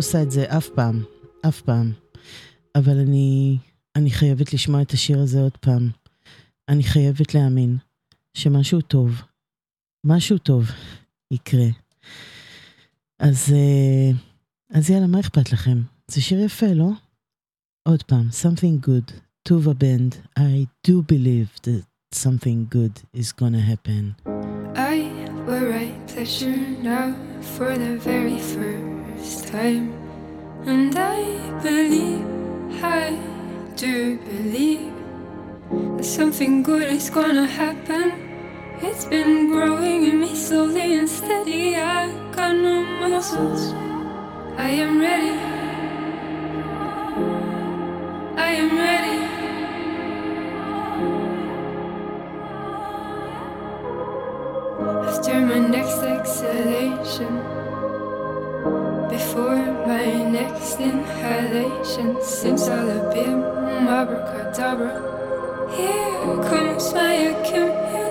[0.10, 1.04] עושה את זה אף פעם,
[1.48, 1.92] אף פעם.
[2.76, 3.58] אבל אני,
[3.96, 5.90] אני חייבת לשמוע את השיר הזה עוד פעם.
[6.70, 7.78] אני חייבת להאמין
[8.34, 9.22] שמשהו טוב,
[10.06, 10.66] משהו טוב
[11.32, 11.68] יקרה.
[13.20, 14.12] אז, אה,
[14.70, 15.82] אז יאללה, מה אכפת לכם?
[16.08, 16.90] זה שיר יפה, לא?
[17.88, 19.14] עוד פעם, something good,
[19.44, 24.30] טובה בנד, I do believe that something good is gonna happen.
[24.76, 24.98] I
[25.48, 27.08] will write pleasure now
[27.54, 29.99] for the very first time.
[30.66, 31.24] And I
[31.62, 32.26] believe,
[32.84, 33.18] I
[33.76, 34.92] do believe
[35.98, 38.12] that something good is gonna happen.
[38.82, 41.78] It's been growing in me slowly and steady.
[41.78, 43.74] I got no muscles.
[44.58, 45.40] I am ready.
[48.36, 49.20] I am ready.
[55.08, 57.59] After my next exhalation
[59.40, 62.18] for my next inhalation.
[62.22, 63.42] Since I'll been
[63.88, 64.94] abracadabra,
[65.76, 68.09] here comes my accumulation.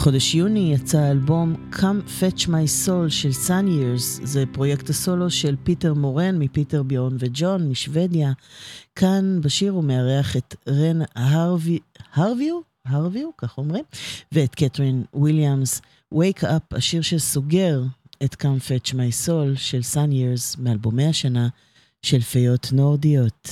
[0.00, 5.56] בחודש יוני יצא האלבום Come Fetch My Soul של Sun Years, זה פרויקט הסולו של
[5.62, 8.32] פיטר מורן מפיטר ביון וג'ון משוודיה.
[8.94, 10.98] כאן בשיר הוא מארח את רן
[12.14, 13.84] הרוויו, הרוויו, כך אומרים,
[14.32, 15.80] ואת קטרין וויליאמס.
[16.14, 17.82] Wake Up, השיר שסוגר
[18.24, 21.48] את Come Fetch My Soul של Sun Years מאלבומי השנה
[22.02, 23.48] של פיות נורדיות.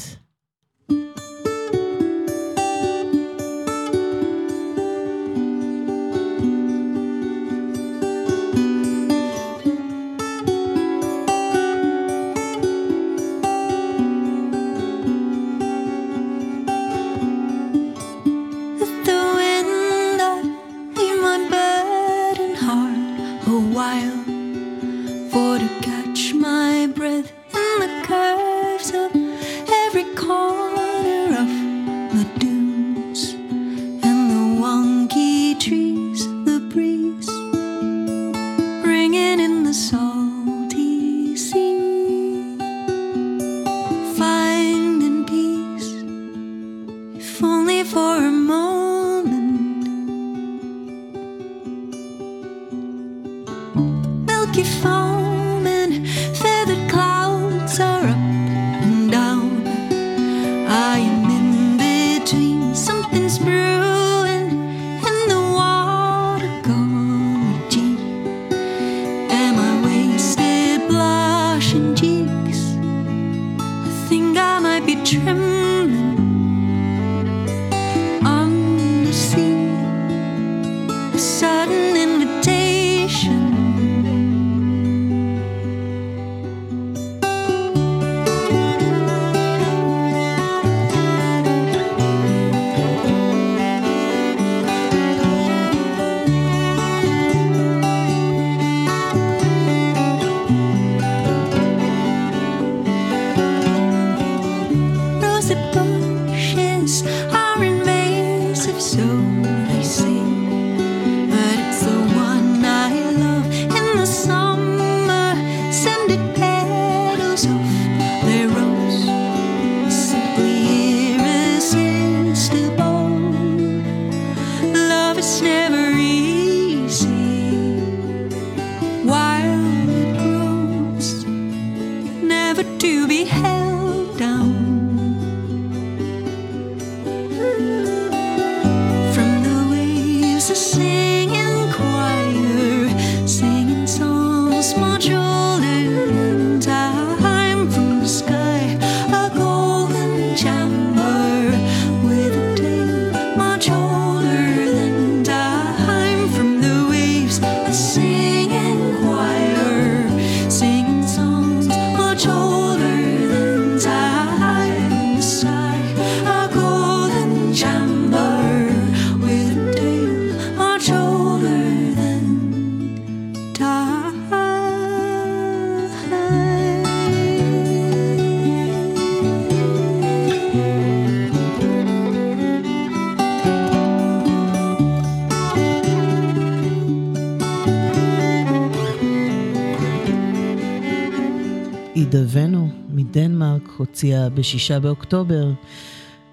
[193.78, 195.52] הוציאה בשישה באוקטובר,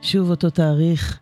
[0.01, 1.19] שוב אותו תאריך,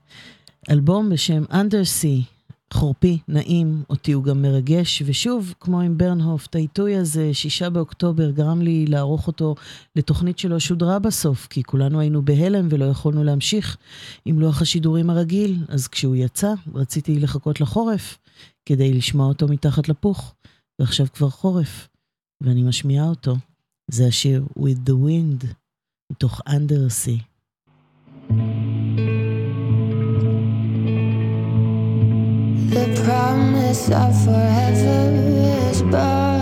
[0.70, 2.34] אלבום בשם Undersea,
[2.74, 8.62] חורפי, נעים, אותי הוא גם מרגש, ושוב, כמו עם ברנהופט, העיתוי הזה, שישה באוקטובר, גרם
[8.62, 9.56] לי לערוך אותו
[9.96, 13.78] לתוכנית שלא שודרה בסוף, כי כולנו היינו בהלם ולא יכולנו להמשיך
[14.26, 18.18] עם לוח השידורים הרגיל, אז כשהוא יצא, רציתי לחכות לחורף,
[18.66, 20.34] כדי לשמוע אותו מתחת לפוך,
[20.80, 21.88] ועכשיו כבר חורף,
[22.42, 23.36] ואני משמיעה אותו.
[23.92, 25.48] זה השיר With the Wind,
[26.14, 27.20] מתוך Undersea.
[32.74, 35.02] The promise of forever
[35.72, 36.33] is burning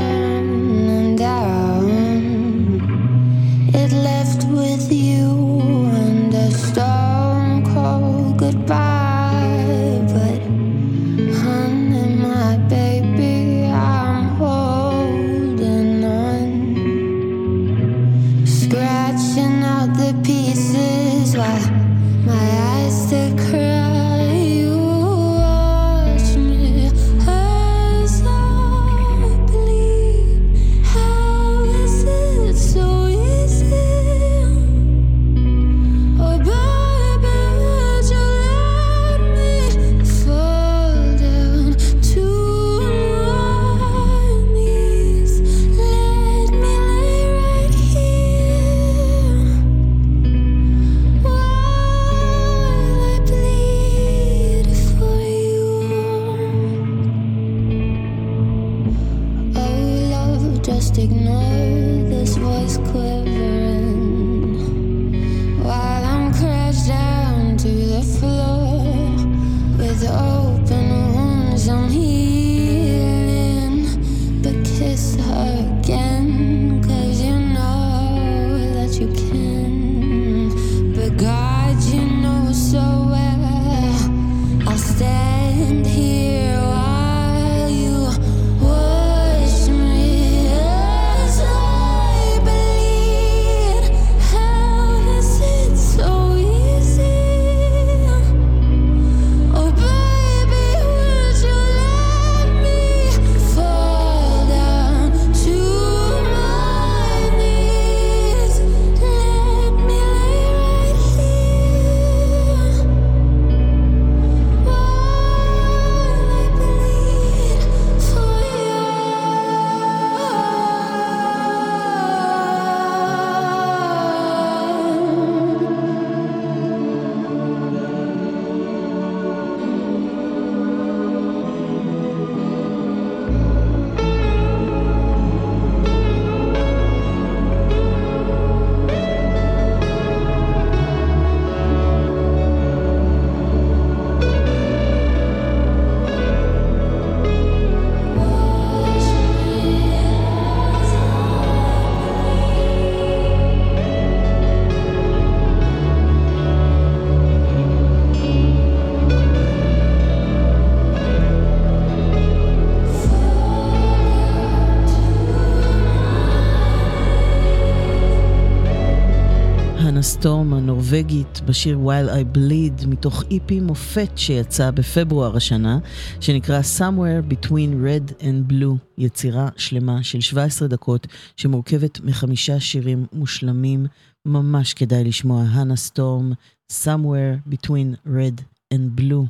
[170.91, 175.79] הנורבגית בשיר While I Bleed מתוך EP מופת שיצא בפברואר השנה,
[176.19, 183.85] שנקרא Somewhere Between Red and Blue, יצירה שלמה של 17 דקות שמורכבת מחמישה שירים מושלמים,
[184.25, 186.31] ממש כדאי לשמוע הנה סטורם,
[186.71, 188.41] Somewhere Between Red
[188.73, 189.25] and Blue.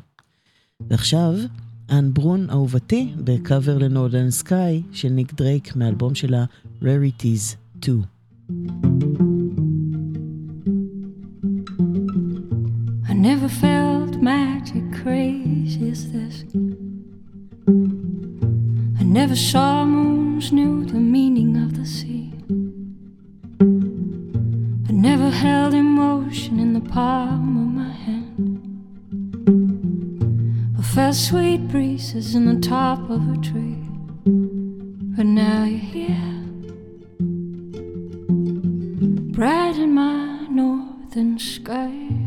[0.89, 1.33] ועכשיו,
[1.91, 6.45] אנה ברון אהובתי בקאבר ל Northern Sky של ניק דרייק מאלבום שלה
[6.83, 8.01] Rarities 2.
[8.49, 9.30] I
[15.01, 16.43] crazy as this.
[18.99, 22.31] I never saw moons, knew the meaning of the sea.
[24.87, 28.61] I never held emotion in the palm of my hand.
[30.77, 33.81] Or felt sweet breezes in the top of a tree.
[35.15, 36.43] But now you're here,
[39.33, 42.20] bright in my northern sky.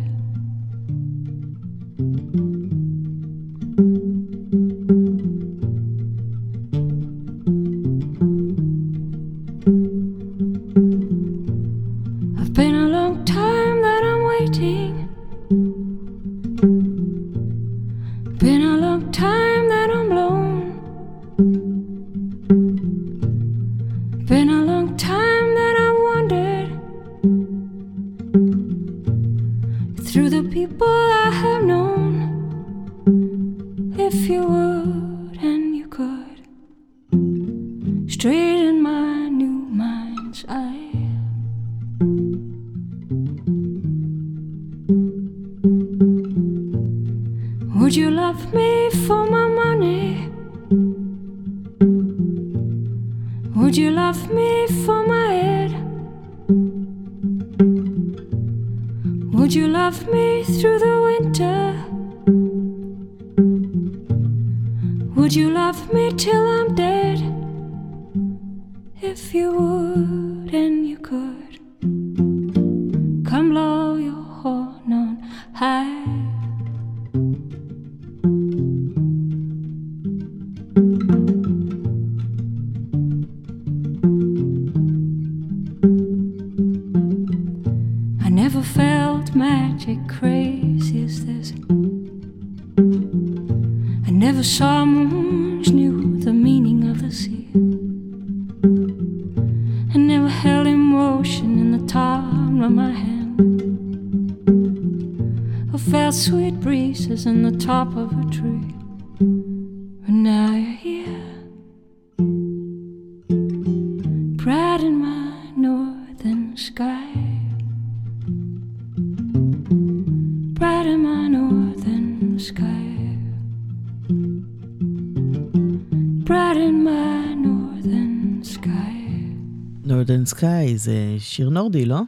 [130.38, 132.00] Sky, זה שיר נורדי, לא?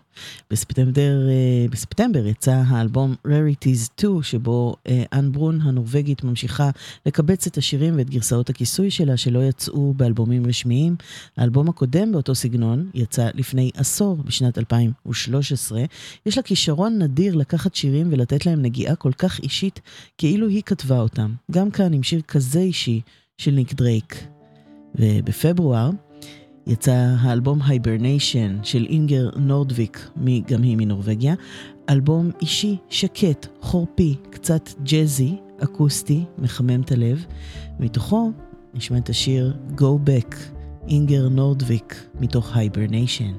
[0.50, 6.70] בספטמבר, אה, בספטמבר יצא האלבום Rarities 2, שבו אה, אנ ברון הנורבגית ממשיכה
[7.06, 10.96] לקבץ את השירים ואת גרסאות הכיסוי שלה שלא יצאו באלבומים רשמיים.
[11.36, 15.84] האלבום הקודם באותו סגנון יצא לפני עשור, בשנת 2013.
[16.26, 19.80] יש לה כישרון נדיר לקחת שירים ולתת להם נגיעה כל כך אישית,
[20.18, 21.34] כאילו היא כתבה אותם.
[21.50, 23.00] גם כאן עם שיר כזה אישי
[23.38, 24.26] של ניק דרייק.
[24.94, 25.90] ובפברואר
[26.67, 30.11] יצא האלבום Hibernation של אינגר נורדוויק,
[30.47, 31.35] גם היא מנורבגיה.
[31.89, 37.25] אלבום אישי, שקט, חורפי, קצת ג'אזי, אקוסטי, מחמם את הלב.
[37.81, 38.31] מתוכו
[38.75, 40.36] נשמע את השיר Go Back,
[40.89, 43.33] אינגר נורדוויק, מתוך Hibernation.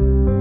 [0.00, 0.39] thank you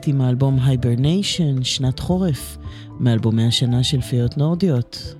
[0.00, 2.58] הנורבגית עם האלבום Hibernation, שנת חורף,
[3.00, 5.14] מאלבומי השנה של פיות נורדיות.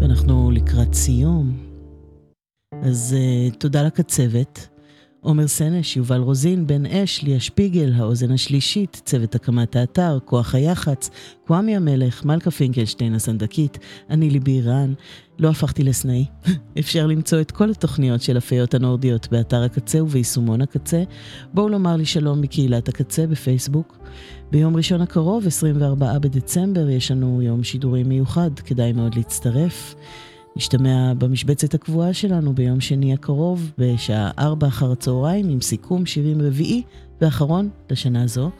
[0.00, 1.52] ואנחנו לקראת סיום.
[2.82, 4.71] אז uh, תודה לקצוות.
[5.24, 11.10] עומר סנש, יובל רוזין, בן אש, ליה שפיגל, האוזן השלישית, צוות הקמת האתר, כוח היח"צ,
[11.46, 13.78] קוואמי המלך, מלכה פינקלשטיין הסנדקית,
[14.10, 14.92] אני ליבי רן,
[15.38, 16.24] לא הפכתי לסנאי.
[16.78, 21.02] אפשר למצוא את כל התוכניות של הפיות הנורדיות באתר הקצה וביישומון הקצה.
[21.54, 23.98] בואו לומר לי שלום מקהילת הקצה בפייסבוק.
[24.50, 29.94] ביום ראשון הקרוב, 24 בדצמבר, יש לנו יום שידורים מיוחד, כדאי מאוד להצטרף.
[30.56, 36.82] נשתמע במשבצת הקבועה שלנו ביום שני הקרוב, בשעה 4 אחר הצהריים, עם סיכום שירים רביעי
[37.20, 38.50] ואחרון לשנה זו.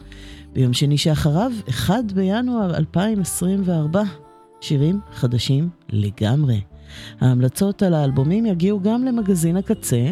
[0.53, 4.03] ביום שני שאחריו, 1 בינואר 2024,
[4.61, 6.61] שירים חדשים לגמרי.
[7.21, 10.11] ההמלצות על האלבומים יגיעו גם למגזין הקצה,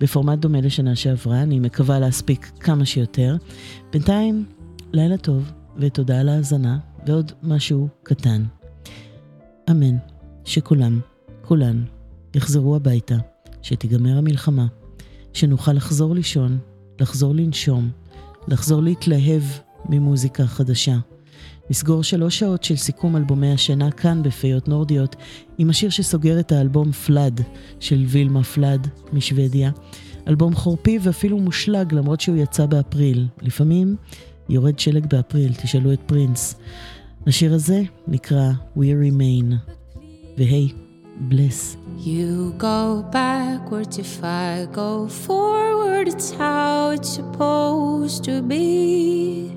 [0.00, 3.36] בפורמט דומה לשנה שעברה, אני מקווה להספיק כמה שיותר.
[3.92, 4.44] בינתיים,
[4.92, 8.44] לילה טוב, ותודה על ההאזנה, ועוד משהו קטן.
[9.70, 9.96] אמן,
[10.44, 11.00] שכולם,
[11.44, 11.84] כולן,
[12.34, 13.16] יחזרו הביתה,
[13.62, 14.66] שתיגמר המלחמה,
[15.32, 16.58] שנוכל לחזור לישון,
[17.00, 17.90] לחזור לנשום,
[18.48, 19.42] לחזור להתלהב
[19.88, 20.96] ממוזיקה חדשה.
[21.70, 25.16] נסגור שלוש שעות של סיכום אלבומי השנה כאן בפיות נורדיות,
[25.58, 27.40] עם השיר שסוגר את האלבום פלאד
[27.80, 29.70] של וילמה פלאד משוודיה.
[30.28, 33.26] אלבום חורפי ואפילו מושלג למרות שהוא יצא באפריל.
[33.42, 33.96] לפעמים
[34.48, 36.54] יורד שלג באפריל, תשאלו את פרינס.
[37.26, 39.54] השיר הזה נקרא We Remain.
[40.38, 40.72] והי,
[41.16, 41.76] bliss.
[41.98, 49.56] You go backwards if I go forward, it's how it's supposed to be.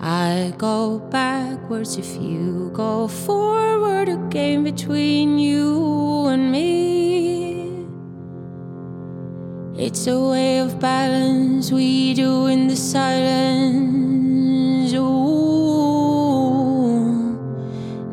[0.00, 7.86] I go backwards if you go forward, a game between you and me.
[9.76, 14.19] It's a way of balance we do in the silence.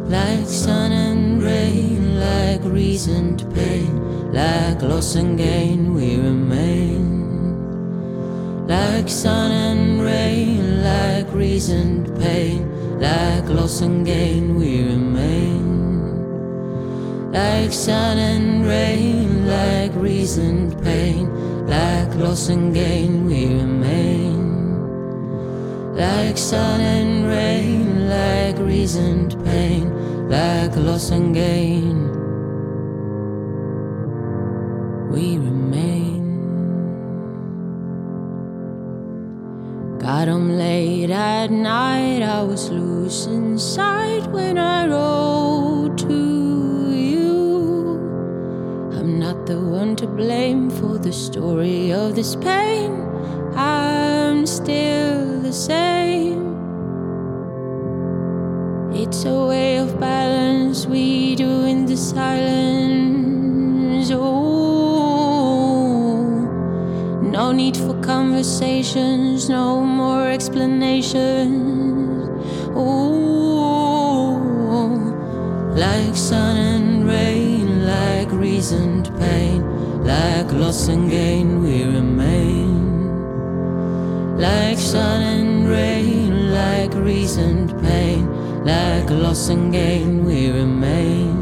[0.08, 7.06] like sun and rain, like reason reasoned pain, like loss and gain, we remain.
[8.66, 12.66] Like sun and rain, like reason reasoned pain,
[12.98, 15.49] like loss and gain, we remain.
[17.32, 21.30] Like sun and rain, like reasoned pain,
[21.68, 24.40] like loss and gain, we remain.
[25.94, 32.10] Like sun and rain, like reasoned pain, like loss and gain,
[35.12, 36.24] we remain.
[40.00, 46.39] Got 'em late at night, I was loose inside when I wrote to
[49.30, 52.90] not the one to blame for the story of this pain.
[53.54, 56.56] I'm still the same.
[58.92, 64.10] It's a way of balance we do in the silence.
[64.12, 64.26] Oh,
[67.22, 72.28] no need for conversations, no more explanations.
[72.74, 74.40] Oh,
[75.76, 76.89] like sun and
[78.60, 79.62] like reasoned pain,
[80.04, 83.08] like loss and gain, we remain.
[84.36, 88.28] Like sun and rain, like reasoned pain,
[88.66, 91.40] like loss and gain, we remain.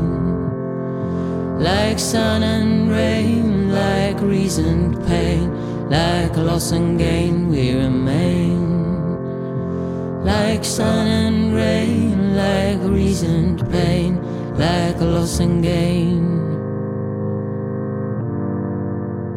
[1.59, 5.51] Like sun and rain, like reasoned pain,
[5.91, 8.63] like loss and gain, we remain.
[10.25, 14.21] Like sun and rain, like reasoned pain,
[14.57, 16.48] like loss and gain,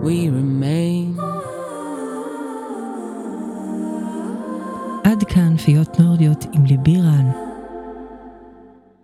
[0.04, 1.22] we remain.
[5.04, 7.51] עד כאן פיות נורדיות עם ליבי רן.